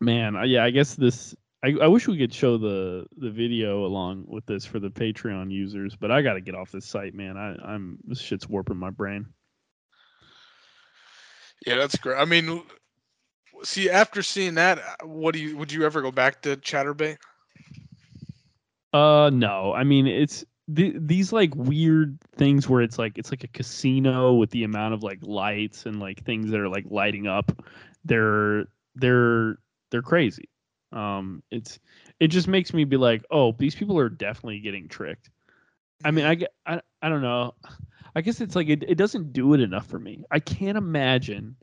[0.00, 1.34] man, yeah, I guess this
[1.64, 5.52] I, I wish we could show the the video along with this for the Patreon
[5.52, 7.36] users, but I got to get off this site, man.
[7.36, 9.26] I I'm this shit's warping my brain.
[11.66, 12.18] Yeah, that's great.
[12.18, 12.62] I mean,
[13.64, 17.18] see, after seeing that, what do you would you ever go back to Chaturbate?
[18.92, 19.72] Uh, no.
[19.72, 20.44] I mean, it's
[20.74, 24.94] th- these like weird things where it's like it's like a casino with the amount
[24.94, 27.52] of like lights and like things that are like lighting up.
[28.04, 29.58] They're they're
[29.90, 30.48] they're crazy.
[30.92, 31.78] Um, it's
[32.20, 35.30] it just makes me be like, oh, these people are definitely getting tricked.
[36.04, 37.54] I mean, I I I don't know.
[38.14, 40.24] I guess it's like it, it doesn't do it enough for me.
[40.30, 41.56] I can't imagine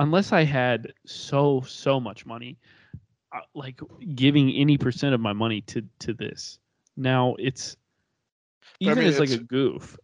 [0.00, 2.58] unless I had so so much money
[3.32, 3.80] uh, like
[4.14, 6.58] giving any percent of my money to to this.
[6.96, 7.76] Now it's
[8.80, 9.98] But I even mean, as like a goof.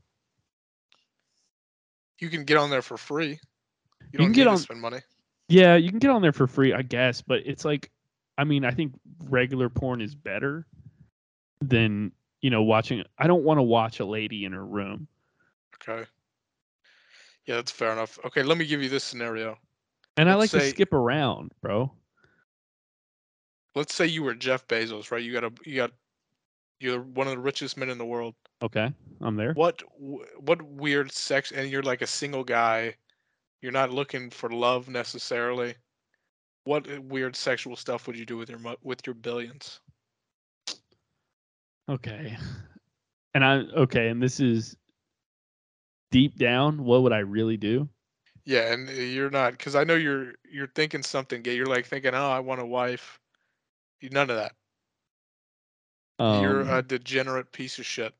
[2.20, 3.38] You can get on there for free.
[4.12, 5.00] You can don't get on- to spend money.
[5.48, 7.90] Yeah, you can get on there for free, I guess, but it's like
[8.38, 8.92] I mean, I think
[9.24, 10.66] regular porn is better
[11.62, 15.08] than, you know, watching I don't want to watch a lady in her room.
[15.82, 16.04] Okay.
[17.46, 18.18] Yeah, that's fair enough.
[18.24, 19.56] Okay, let me give you this scenario.
[20.16, 21.92] And I like Let's to skip around, bro.
[23.74, 25.22] Let's say you were Jeff Bezos, right?
[25.22, 25.92] You got a you got
[26.80, 28.34] you're one of the richest men in the world.
[28.62, 29.52] Okay, I'm there.
[29.52, 29.82] What
[30.38, 32.94] what weird sex and you're like a single guy.
[33.60, 35.74] You're not looking for love necessarily.
[36.64, 39.80] What uh, weird sexual stuff would you do with your with your billions?
[41.88, 42.36] Okay.
[43.34, 44.76] And I okay, and this is
[46.10, 47.88] deep down, what would I really do?
[48.46, 51.56] Yeah, and uh, you're not because I know you're you're thinking something gay.
[51.56, 53.18] You're like thinking, oh, I want a wife.
[54.00, 54.52] You- None of that.
[56.20, 58.14] you're Um, a degenerate piece of shit.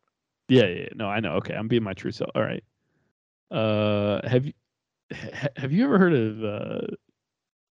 [0.49, 0.89] Yeah, yeah, yeah.
[0.97, 1.35] no, I know.
[1.37, 2.31] Okay, I'm being my true self.
[2.35, 2.63] All right.
[3.51, 4.53] Uh, have you
[5.13, 6.87] ha- have you ever heard of uh,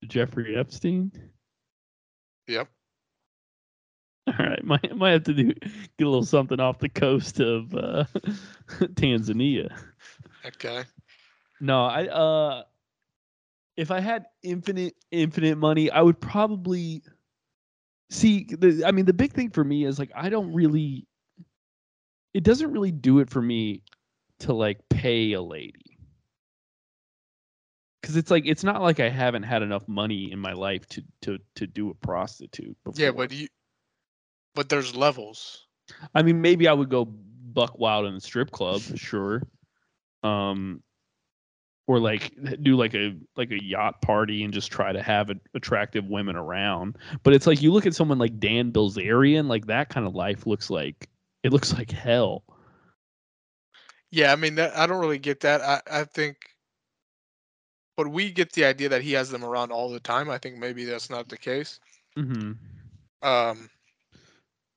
[0.08, 1.12] Jeffrey Epstein?
[2.48, 2.70] Yep.
[4.28, 5.68] All right, might might have to do get
[6.02, 8.06] a little something off the coast of uh,
[8.96, 9.70] Tanzania.
[10.46, 10.84] Okay.
[11.62, 12.64] No, I uh,
[13.78, 17.02] if I had infinite infinite money, I would probably
[18.10, 18.48] see.
[18.50, 21.08] The, I mean, the big thing for me is like I don't really.
[22.34, 23.82] It doesn't really do it for me
[24.40, 25.98] to like pay a lady.
[28.04, 31.04] Cause it's like it's not like I haven't had enough money in my life to
[31.22, 33.04] to to do a prostitute before.
[33.04, 33.48] Yeah, but you.
[34.54, 35.66] But there's levels.
[36.14, 39.42] I mean, maybe I would go buck wild in the strip club, sure.
[40.24, 40.84] Um,
[41.88, 42.34] or like
[42.64, 46.36] do like a like a yacht party and just try to have a, attractive women
[46.36, 46.98] around.
[47.24, 50.48] But it's like you look at someone like Dan Bilzerian, like that kind of life
[50.48, 51.08] looks like
[51.44, 52.44] it looks like hell.
[54.12, 55.62] Yeah, I mean, that, I don't really get that.
[55.62, 56.38] I, I think,
[57.98, 60.30] but we get the idea that he has them around all the time.
[60.30, 61.80] I think maybe that's not the case.
[62.18, 62.54] Mm-hmm.
[63.28, 63.70] Um,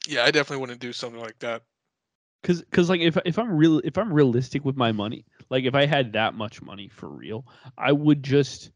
[0.09, 1.63] yeah, I definitely wouldn't do something like that.
[2.45, 5.74] Cause, cause like if if I'm real if I'm realistic with my money, like if
[5.74, 7.45] I had that much money for real,
[7.76, 8.70] I would just,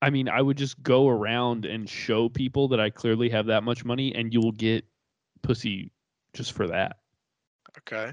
[0.00, 3.62] I mean, I would just go around and show people that I clearly have that
[3.62, 4.84] much money, and you will get
[5.42, 5.92] pussy
[6.34, 6.96] just for that.
[7.78, 8.12] Okay.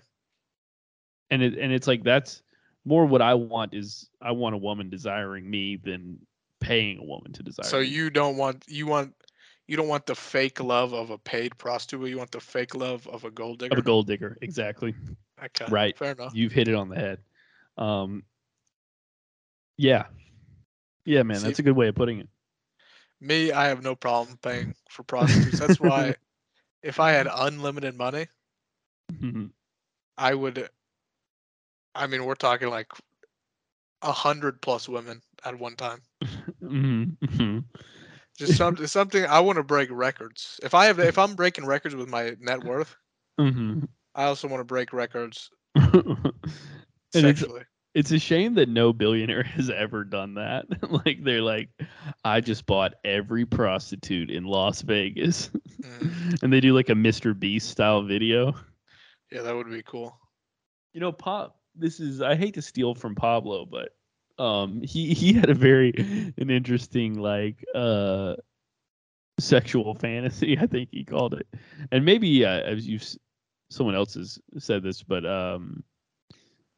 [1.32, 2.44] And it and it's like that's
[2.86, 6.20] more what I want is I want a woman desiring me than
[6.60, 7.68] paying a woman to desire.
[7.68, 7.88] So me.
[7.88, 9.14] you don't want you want
[9.70, 12.10] you don't want the fake love of a paid prostitute.
[12.10, 13.74] You want the fake love of a gold digger.
[13.74, 14.96] of a gold digger, exactly.
[15.44, 15.66] Okay.
[15.70, 15.96] Right.
[15.96, 16.34] Fair enough.
[16.36, 17.20] You've hit it on the head.
[17.78, 18.24] Um,
[19.78, 20.06] yeah,
[21.06, 22.28] yeah, man, See- that's a good way of putting it.
[23.22, 25.60] Me, I have no problem paying for prostitutes.
[25.60, 26.16] That's why,
[26.82, 28.28] if I had unlimited money,
[29.12, 29.52] Mhm.
[30.18, 30.70] I would.
[31.94, 32.88] I mean, we're talking like
[34.02, 36.02] a hundred plus women at one time.
[36.62, 37.64] Mhm, mhm.
[38.40, 39.26] Just something, something.
[39.26, 40.60] I want to break records.
[40.64, 42.96] If I have, if I'm breaking records with my net worth,
[43.40, 43.88] Mhm.
[44.16, 46.34] I also want to break records and
[47.14, 47.64] it's sexually.
[47.94, 50.66] it's a shame that no billionaire has ever done that.
[51.06, 51.70] like they're like,
[52.24, 55.50] I just bought every prostitute in Las Vegas,
[55.82, 56.44] Mm.
[56.44, 57.38] and they do like a Mr.
[57.38, 58.54] Beast style video.
[59.32, 60.18] Yeah, that would be cool.
[60.94, 61.56] You know, Pop.
[61.76, 63.90] This is I hate to steal from Pablo, but
[64.40, 65.94] um, he he had a very
[66.38, 68.36] an interesting like uh
[69.40, 70.58] sexual fantasy.
[70.62, 71.48] I think he called it,
[71.92, 73.08] and maybe uh, as you have
[73.70, 75.84] someone else has said this, but um,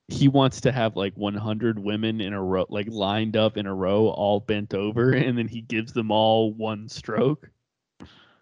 [0.09, 3.73] he wants to have like 100 women in a row, like lined up in a
[3.73, 7.49] row, all bent over, and then he gives them all one stroke.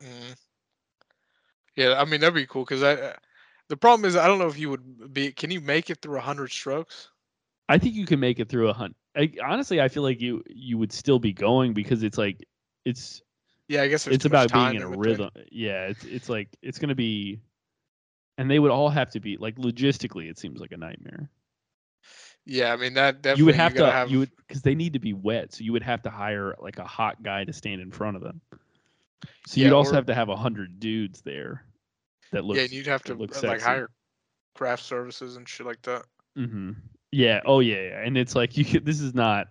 [0.01, 0.36] Mm.
[1.76, 2.93] Yeah, I mean that'd be cool because I.
[2.93, 3.13] uh,
[3.70, 5.32] The problem is I don't know if you would be.
[5.32, 7.09] Can you make it through a hundred strokes?
[7.70, 8.95] I think you can make it through a hunt.
[9.15, 12.45] I, honestly, I feel like you you would still be going because it's like
[12.84, 13.22] it's
[13.67, 15.30] Yeah, I guess it's about being in a rhythm.
[15.51, 17.39] Yeah, it's it's like it's gonna be,
[18.38, 20.30] and they would all have to be like logistically.
[20.30, 21.30] It seems like a nightmare.
[22.45, 24.74] Yeah, I mean that definitely you would have to gotta have, you would because they
[24.74, 27.53] need to be wet, so you would have to hire like a hot guy to
[27.53, 28.41] stand in front of them.
[29.45, 31.65] So Yeah, you'd also or- have to have a hundred dudes there
[32.32, 32.57] that look.
[32.57, 33.63] yeah, and you'd have to like sexy.
[33.65, 33.89] hire
[34.55, 36.05] craft services and shit like that.
[36.36, 36.72] hmm
[37.12, 37.41] Yeah.
[37.45, 38.01] Oh yeah, yeah.
[38.01, 38.66] And it's like you.
[38.66, 39.47] Could, this is not.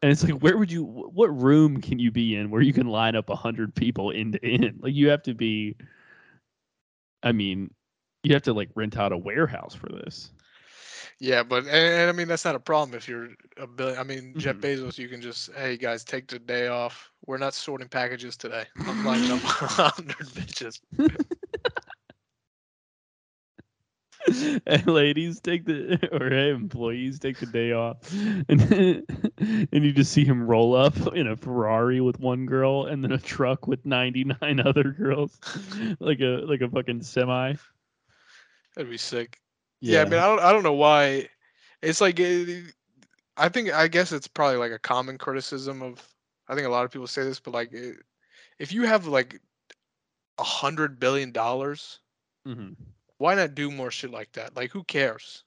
[0.00, 0.84] And it's like, where would you?
[0.84, 4.34] What room can you be in where you can line up a hundred people end
[4.34, 4.78] to end?
[4.80, 5.76] Like you have to be.
[7.22, 7.72] I mean,
[8.22, 10.30] you have to like rent out a warehouse for this.
[11.20, 13.98] Yeah, but and, and I mean that's not a problem if you're a billion.
[13.98, 14.60] I mean Jeff Mhm.
[14.60, 17.10] Bezos, you can just hey guys take the day off.
[17.26, 18.64] We're not sorting packages today.
[18.86, 20.80] I'm lining up a hundred bitches.
[24.66, 27.96] and ladies take the or hey, employees take the day off,
[28.48, 28.60] and
[29.38, 33.12] and you just see him roll up in a Ferrari with one girl, and then
[33.12, 35.38] a truck with ninety nine other girls,
[36.00, 37.54] like a like a fucking semi.
[38.74, 39.40] That'd be sick.
[39.80, 41.28] Yeah, I mean I don't I don't know why.
[41.82, 42.62] It's like eh,
[43.36, 46.06] I think I guess it's probably like a common criticism of.
[46.50, 47.92] I think a lot of people say this, but like eh,
[48.58, 49.40] if you have like
[50.38, 52.00] a hundred billion dollars,
[52.46, 52.76] Mhm.
[53.18, 54.56] Why not do more shit like that?
[54.56, 55.44] Like, who cares?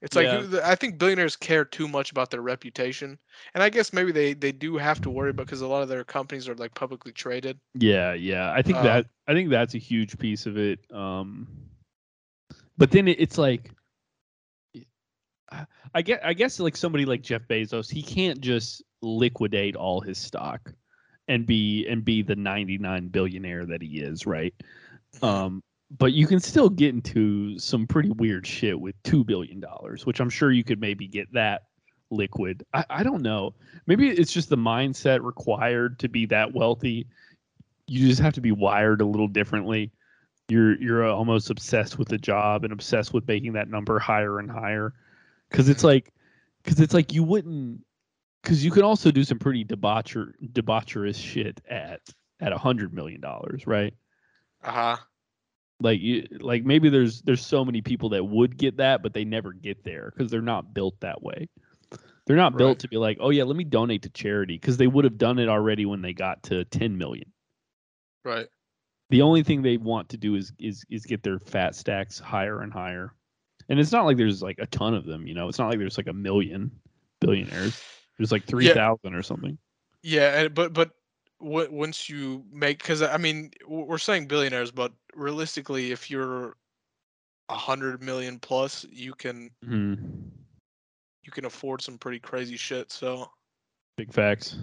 [0.00, 0.60] It's like Yeah.
[0.64, 3.18] I think billionaires care too much about their reputation,
[3.54, 6.02] and I guess maybe they they do have to worry because a lot of their
[6.02, 7.60] companies are like publicly traded.
[7.74, 8.50] Yeah, yeah.
[8.52, 10.80] I think Um, that I think that's a huge piece of it.
[10.92, 11.46] Um,
[12.76, 13.70] but then it, it's like,
[15.52, 20.00] I- I get, I guess like somebody like Jeff Bezos, he can't just liquidate all
[20.00, 20.72] his stock
[21.28, 24.54] and be and be the 99 billionaire that he is, right?
[25.22, 25.62] Um,
[25.98, 30.20] but you can still get into some pretty weird shit with two billion dollars, which
[30.20, 31.64] I'm sure you could maybe get that
[32.10, 32.64] liquid.
[32.72, 33.54] I, I don't know.
[33.86, 37.06] Maybe it's just the mindset required to be that wealthy.
[37.86, 39.92] You just have to be wired a little differently.
[40.48, 44.38] You're you're uh, almost obsessed with the job and obsessed with making that number higher
[44.38, 44.94] and higher.
[45.50, 46.12] Because it's like,
[46.62, 47.84] because it's like you wouldn't.
[48.42, 52.00] Because you can also do some pretty debaucher debaucherous shit at
[52.40, 53.94] at a hundred million dollars, right?
[54.64, 54.96] Uh huh.
[55.82, 59.24] Like you like maybe there's there's so many people that would get that but they
[59.24, 61.48] never get there because they're not built that way.
[62.26, 64.86] They're not built to be like oh yeah let me donate to charity because they
[64.86, 67.32] would have done it already when they got to 10 million.
[68.24, 68.46] Right.
[69.10, 72.62] the only thing they want to do is is is get their fat stacks higher
[72.62, 73.12] and higher.
[73.68, 75.48] And it's not like there's like a ton of them you know?
[75.48, 76.70] It's not like there's like a million
[77.20, 77.82] billionaires.
[78.18, 79.58] There's like 3000 or something.
[80.02, 80.90] Yeah, but but
[81.42, 86.56] once you make because I mean we're saying billionaires, but realistically, if you're
[87.48, 89.94] a hundred million plus, you can hmm
[91.24, 92.90] you can afford some pretty crazy shit.
[92.90, 93.30] So
[93.96, 94.56] big facts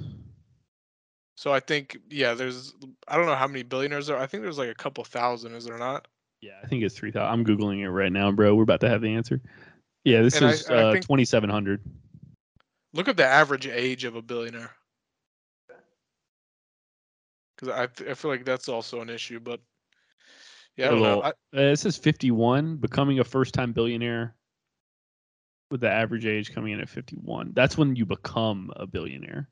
[1.40, 2.74] so I think yeah, there's
[3.08, 4.18] I don't know how many billionaires there.
[4.18, 4.22] are.
[4.22, 5.54] I think there's like a couple thousand.
[5.54, 6.06] Is there not?
[6.42, 7.32] Yeah, I think it's three thousand.
[7.32, 8.54] I'm googling it right now, bro.
[8.56, 9.40] We're about to have the answer.
[10.04, 11.82] Yeah, this And is uh, twenty seven hundred.
[12.94, 14.72] Look at the average age of a billionaire.
[17.60, 19.60] Because I th- I feel like that's also an issue, but
[20.78, 21.24] yeah, I don't know.
[21.24, 21.34] I,
[21.72, 24.36] Uh, says fifty one, becoming a first time billionaire,
[25.72, 27.51] with the average age coming in at fifty one.
[27.53, 29.49] That's when you become a billionaire.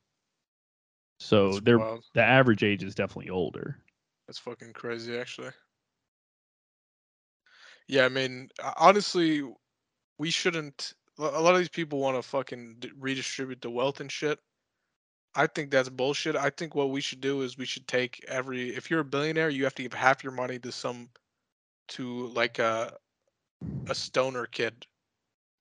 [1.19, 2.05] So they're wild.
[2.13, 3.83] the average age is definitely older.
[4.27, 5.51] That's fucking crazy, actually.
[7.87, 9.43] Yeah, I mean, honestly,
[10.17, 10.93] we shouldn't.
[11.19, 14.39] A a lot of these people want to fucking d- redistribute the wealth and shit.
[15.37, 16.35] I think that's bullshit.
[16.35, 18.75] I think what we should do is we should take every.
[18.75, 21.09] If you're a billionaire, you have to give half your money to some,
[21.89, 22.97] to like a,
[23.87, 24.87] a stoner kid,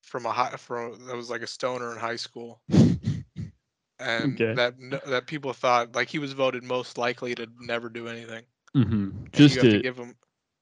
[0.02, 2.62] from a high from that was like a stoner in high school,
[4.00, 4.56] and Okay.
[4.56, 4.74] that
[5.06, 8.44] that people thought like he was voted most likely to never do anything.
[8.74, 10.16] hmm Just to, to give him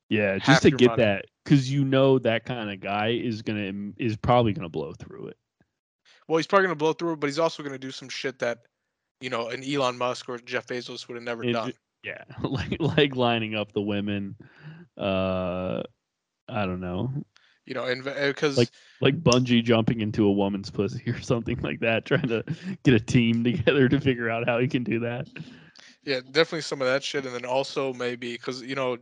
[0.09, 1.03] yeah, just to get money.
[1.03, 5.29] that because you know that kind of guy is gonna is probably gonna blow through
[5.29, 5.39] it.
[6.29, 8.67] Well, he's probably gonna blow through, it, but he's also gonna do some shit that,
[9.21, 11.73] you know, an Elon Musk or Jeff Bezos would have never It- done.
[12.03, 14.37] Yeah, like like lining up the women.
[14.97, 15.83] Uh,
[16.49, 17.11] I don't know,
[17.65, 21.81] You know, and because Like- like bungee jumping into a woman's pussy or something like
[21.81, 22.45] that, trying to
[22.85, 25.29] get a team together to figure out how he can do that.
[26.05, 28.99] yeah, definitely some of that shit, and then also maybe because you know,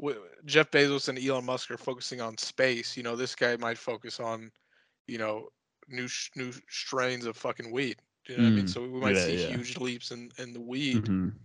[0.00, 2.96] w- Jeff Bezos and Elon Musk are focusing on space.
[2.96, 4.50] You know, this guy might focus on,
[5.06, 5.48] you know,
[5.88, 7.96] new sh- new strains of fucking weed.
[8.28, 8.66] You know what I mean?
[8.66, 9.56] Mm, So we might yeah, see yeah.
[9.56, 11.38] huge leaps in in the weed Mhm.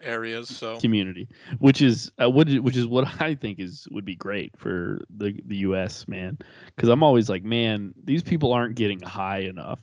[0.00, 0.50] areas.
[0.50, 1.28] So Community,
[1.58, 5.38] which is uh, what which is what I think is would be great for the
[5.44, 6.06] the U.S.
[6.08, 6.38] man,
[6.74, 9.80] because I'm always like, man, these people aren't getting high enough.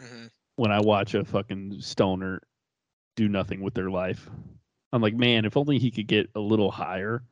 [0.00, 0.28] mhm.
[0.56, 2.40] when I watch a fucking stoner
[3.16, 4.28] do nothing with their life.
[4.92, 7.22] I'm like, man, if only he could get a little higher,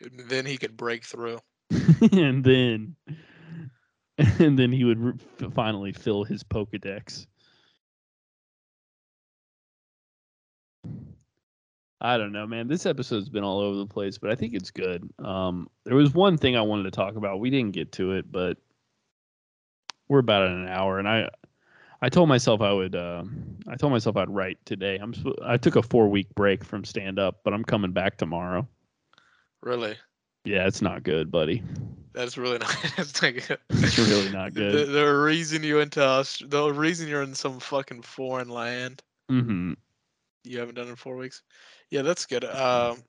[0.00, 1.40] then he could break through.
[2.12, 2.96] and then,
[4.38, 7.26] and then he would re- finally fill his Pokedex.
[12.00, 12.68] I don't know, man.
[12.68, 15.08] This episode's been all over the place, but I think it's good.
[15.18, 17.40] Um, there was one thing I wanted to talk about.
[17.40, 18.58] We didn't get to it, but
[20.08, 21.30] we're about an hour, and I,
[22.02, 22.94] I told myself I would.
[22.94, 23.24] Uh,
[23.66, 24.98] I told myself I'd write today.
[25.00, 25.14] I'm.
[25.42, 28.68] I took a four week break from stand up, but I'm coming back tomorrow.
[29.62, 29.96] Really,
[30.44, 31.62] Yeah, it's not good, buddy.
[32.18, 32.76] that's really not.
[32.96, 33.58] That's not good.
[33.70, 34.92] It's really not good.
[34.92, 39.72] the reason you into Aust- the reason you're in some fucking foreign land hmm
[40.44, 41.42] you haven't done it in four weeks.
[41.90, 42.44] Yeah, that's good.
[42.44, 43.02] Um,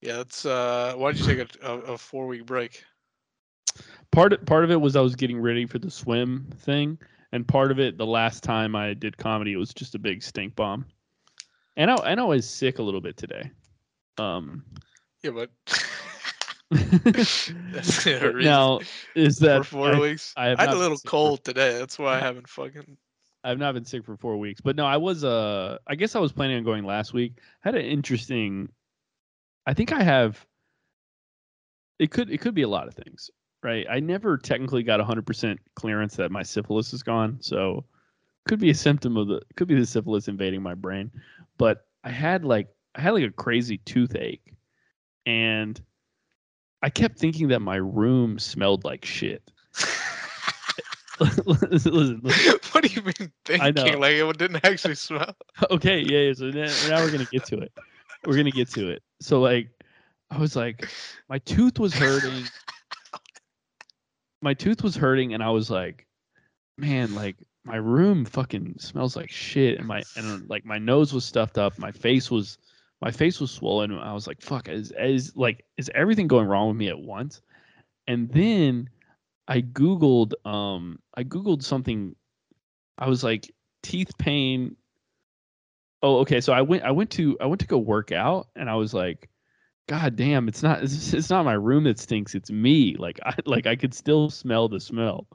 [0.00, 0.46] yeah, that's.
[0.46, 2.84] Uh, why did you take a, a, a four week break?
[4.12, 6.98] Part part of it was I was getting ready for the swim thing,
[7.32, 10.22] and part of it, the last time I did comedy, it was just a big
[10.22, 10.86] stink bomb.
[11.76, 13.50] And I and I was sick a little bit today.
[14.18, 14.64] Um,
[15.22, 15.80] Yeah, but the
[16.70, 16.80] now
[19.14, 20.34] is that for four I, weeks.
[20.36, 21.78] I I, had a little sick for- cold today.
[21.78, 22.96] That's why I haven't fucking.
[23.44, 25.24] I've not been sick for four weeks, but no, I was.
[25.24, 27.38] Uh, I guess I was planning on going last week.
[27.60, 28.68] had an interesting.
[29.66, 30.44] I think I have.
[31.98, 33.30] It could it could be a lot of things,
[33.62, 33.86] right?
[33.88, 37.84] I never technically got 100% clearance that my syphilis is gone, so
[38.46, 41.10] could be a symptom of the could be the syphilis invading my brain.
[41.56, 44.54] But I had like I had like a crazy toothache,
[45.24, 45.80] and
[46.82, 49.42] I kept thinking that my room smelled like shit.
[51.20, 52.20] listen, listen,
[52.72, 53.82] what do you mean I know.
[53.82, 54.00] thinking?
[54.00, 55.34] Like it didn't actually smell.
[55.70, 56.32] okay, yeah, yeah.
[56.32, 57.72] So now, now we're gonna get to it.
[58.24, 59.02] We're gonna get to it.
[59.20, 59.68] So like,
[60.30, 60.88] I was like,
[61.28, 62.44] my tooth was hurting.
[64.40, 66.06] My tooth was hurting, and I was like,
[66.76, 71.24] man, like my room fucking smells like shit, and my and like my nose was
[71.24, 71.78] stuffed up.
[71.78, 72.56] My face was,
[73.00, 73.96] my face was swollen.
[73.96, 77.40] I was like, fuck, is is like is everything going wrong with me at once?
[78.06, 78.88] And then
[79.46, 82.16] I googled, um, I googled something.
[82.96, 83.50] I was like,
[83.82, 84.76] teeth pain
[86.02, 88.68] oh okay so i went i went to i went to go work out and
[88.68, 89.28] i was like
[89.86, 93.34] god damn it's not it's, it's not my room that stinks it's me like i
[93.46, 95.26] like i could still smell the smell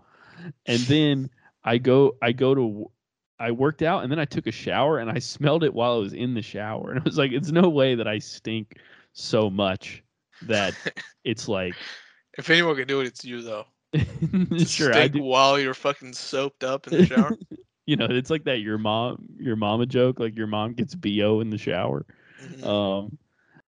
[0.65, 1.29] and then
[1.63, 2.91] i go i go to
[3.39, 5.97] i worked out and then i took a shower and i smelled it while i
[5.97, 8.77] was in the shower and it was like it's no way that i stink
[9.13, 10.03] so much
[10.47, 10.73] that
[11.23, 11.75] it's like
[12.37, 13.65] If anyone can do it, it's you though.
[14.57, 17.37] sure Stink while you're fucking soaped up in the shower.
[17.85, 21.41] you know it's like that your mom your mama joke like your mom gets bo
[21.41, 22.05] in the shower
[22.41, 22.65] Mhm.
[22.65, 23.17] Um,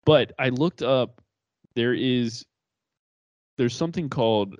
[0.05, 1.21] but I looked up.
[1.75, 2.45] There is
[3.57, 4.57] there's something called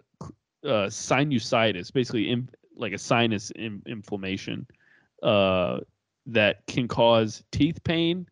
[0.65, 4.67] uh, sinusitis, basically im- like a sinus in- inflammation
[5.25, 5.81] uh,
[6.27, 8.29] that can cause teeth pain,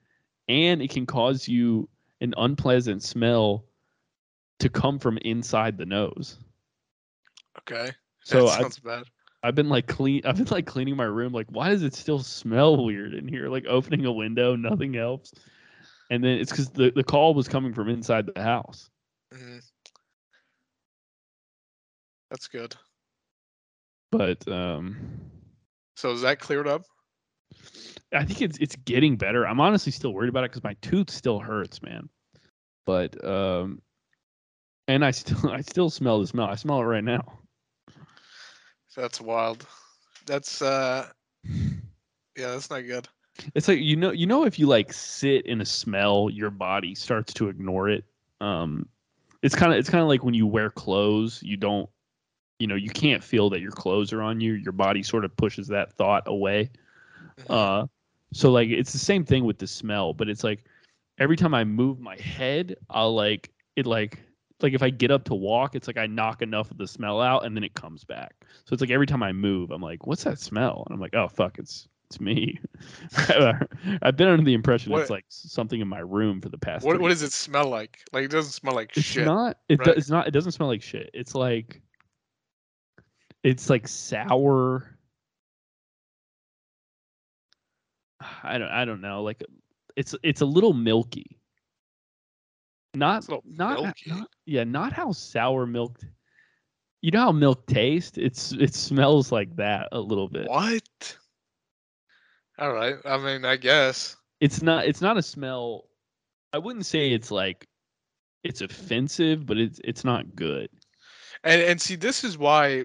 [0.48, 1.88] and it can cause you
[2.20, 3.66] an unpleasant smell
[4.60, 6.38] to come from inside the nose.
[7.58, 7.92] okay.
[8.24, 9.04] So that sounds bad.
[9.42, 10.22] I've been like clean.
[10.26, 11.32] I've been like cleaning my room.
[11.32, 13.48] Like, why does it still smell weird in here?
[13.48, 15.34] Like opening a window, nothing helps.
[16.10, 18.90] And then it's because the, the call was coming from inside the house.
[19.32, 19.60] hmm
[22.30, 22.76] That's good.
[24.10, 25.31] But um,
[25.96, 26.82] So is that cleared up?
[28.12, 29.46] I think it's it's getting better.
[29.46, 32.08] I'm honestly still worried about it because my tooth still hurts, man.
[32.84, 33.80] But um,
[34.88, 36.46] and I still I still smell the smell.
[36.46, 37.38] I smell it right now.
[38.96, 39.66] That's wild.
[40.26, 41.08] That's uh
[41.44, 43.08] yeah, that's not good.
[43.54, 46.94] It's like you know you know if you like sit in a smell, your body
[46.94, 48.04] starts to ignore it.
[48.40, 48.88] Um,
[49.42, 51.88] it's kind of it's kind of like when you wear clothes, you don't,
[52.62, 54.52] you know, you can't feel that your clothes are on you.
[54.52, 56.70] Your body sort of pushes that thought away.
[57.40, 57.50] Mhm.
[57.50, 57.86] Uh,
[58.32, 60.64] so like it's the same thing with the smell, but it's like
[61.18, 64.22] every time I move my head, I'll like it like
[64.60, 67.20] like if I get up to walk, it's like I knock enough of the smell
[67.20, 68.46] out and then it comes back.
[68.64, 70.84] So it's like every time I move, I'm like, what's that smell?
[70.86, 72.60] And I'm like, oh fuck, it's it's me.
[74.02, 76.84] I've been under the impression What- it's like something in my room for the past.
[76.84, 77.98] What what does it smell like?
[78.12, 79.24] Like it doesn't smell like it's shit.
[79.24, 79.58] not.
[79.68, 79.86] It right?
[79.86, 80.28] does it's not.
[80.28, 81.10] It doesn't smell like shit.
[81.12, 81.82] It's like.
[83.42, 84.98] It's like sour.
[88.42, 88.68] I don't.
[88.68, 89.22] I don't know.
[89.22, 89.42] Like,
[89.96, 91.38] it's it's a little milky.
[92.94, 94.10] Not It's a little not, milky.
[94.10, 94.64] not yeah.
[94.64, 95.98] Not how sour milk.
[97.00, 98.16] You know how milk tastes.
[98.18, 100.48] It's it smells like that a little bit.
[100.48, 101.16] What?
[102.58, 102.96] All right.
[103.04, 104.16] I mean, I guess.
[104.40, 104.86] It's not.
[104.86, 105.88] It's not a smell.
[106.52, 107.66] I wouldn't say it's like.
[108.44, 110.68] It's offensive, but it's it's not good.
[111.44, 112.84] And and see, this is why,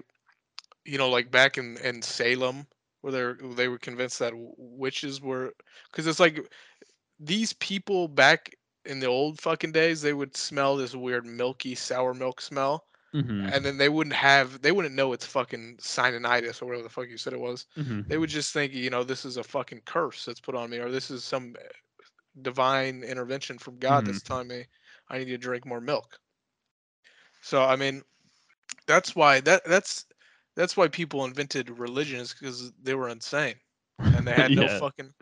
[0.88, 2.66] you know, like back in in Salem,
[3.02, 5.54] where they they were convinced that witches were,
[5.90, 6.48] because it's like
[7.18, 8.54] these people back
[8.84, 13.50] in the old fucking days, they would smell this weird milky sour milk smell, hmm
[13.52, 17.08] and then they wouldn't have they wouldn't know it's fucking sinusitis or whatever the fuck
[17.08, 17.66] you said it was.
[17.76, 20.70] hmm They would just think, you know, this is a fucking curse that's put on
[20.70, 21.64] me, or this is some uh,
[22.42, 24.66] divine intervention from God that's telling me
[25.08, 26.20] I need to drink more milk.
[27.40, 28.02] So I mean,
[28.86, 30.06] that's why that that's
[30.58, 33.54] that's why people invented religions because they were insane
[34.14, 35.14] and they had no fucking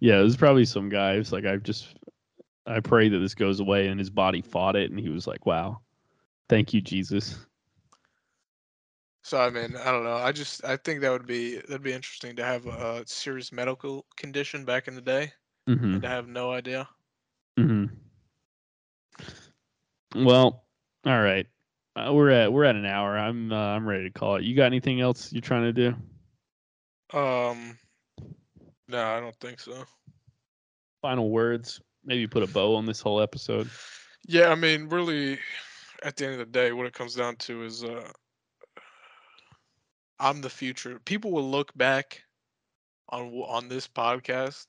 [0.00, 1.96] Yeah, it was probably some guy who's like, I just,
[2.66, 5.46] I pray that this goes away, and his body fought it, and he was like,
[5.46, 5.80] wow,
[6.48, 7.38] thank you, Jesus.
[9.22, 10.16] So I mean, I don't know.
[10.16, 13.52] I just I think that would be that'd be interesting to have a, a serious
[13.52, 15.32] medical condition back in the day
[15.66, 16.88] hmm and to have no idea.
[17.58, 17.86] hmm
[20.14, 20.64] Well,
[21.04, 21.46] all right,
[21.98, 23.16] uh, we're at we're at an hour.
[23.18, 24.44] I'm uh, I'm ready to call it.
[24.44, 27.16] You got anything else you're trying to do?
[27.16, 27.78] Um,
[28.88, 29.84] no, I don't think so.
[31.02, 31.80] Final words?
[32.04, 33.68] Maybe put a bow on this whole episode.
[34.26, 35.38] Yeah, I mean, really,
[36.02, 38.10] at the end of the day, what it comes down to is, uh,
[40.18, 40.98] I'm the future.
[41.04, 42.22] People will look back
[43.08, 44.66] on on this podcast,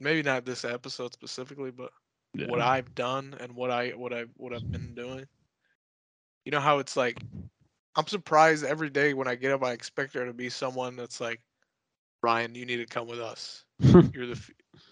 [0.00, 1.90] maybe not this episode specifically, but
[2.46, 5.26] what I've done and what I what I what I've been doing.
[6.48, 7.18] You know how it's like,
[7.94, 9.62] I'm surprised every day when I get up.
[9.62, 11.42] I expect there to be someone that's like,
[12.22, 13.66] Ryan, you need to come with us.
[13.82, 14.06] Hmm.
[14.14, 14.40] You're the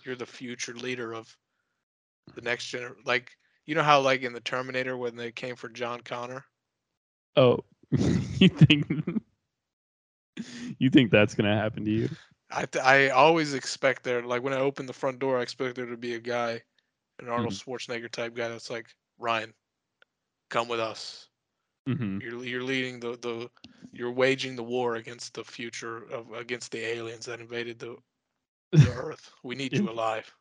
[0.04, 1.34] you're the future leader of
[2.34, 2.94] the next gener.
[3.06, 3.32] Like
[3.64, 6.44] you know how like in the Terminator when they came for John Connor.
[7.36, 8.86] oh, you think
[10.78, 12.10] you think that's gonna happen to you?
[12.50, 15.74] I th- I always expect there like when I open the front door, I expect
[15.74, 16.60] there to be a guy,
[17.18, 17.70] an Arnold hmm.
[17.70, 18.88] Schwarzenegger type guy that's like
[19.18, 19.54] Ryan,
[20.50, 21.28] come with us.
[21.86, 23.48] Hmm You're you're leading the the
[23.92, 27.96] you're waging the war against the future of against the aliens that invaded the
[28.72, 29.30] the Earth.
[29.44, 30.32] We need you alive.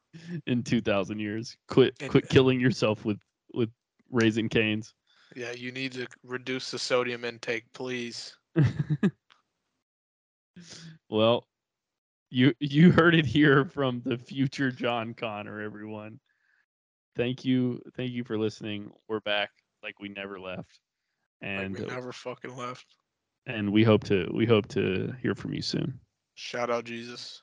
[0.48, 3.20] In two thousand years, quit And- quit killing yourself with
[3.54, 3.70] with
[4.12, 4.94] Raising Cane's.
[5.36, 8.36] Yeah, you need to reduce the sodium intake, please.
[11.10, 11.48] well,
[12.30, 16.20] you you heard it here from the future John Connor, everyone.
[17.16, 18.92] Thank you, thank you for listening.
[19.08, 19.50] We're back
[19.84, 20.80] like we never left,
[21.42, 22.86] and like we uh, never fucking left.
[23.48, 26.00] and we hope to we hope to hear from you soon.
[26.36, 27.42] Shout out Jesus.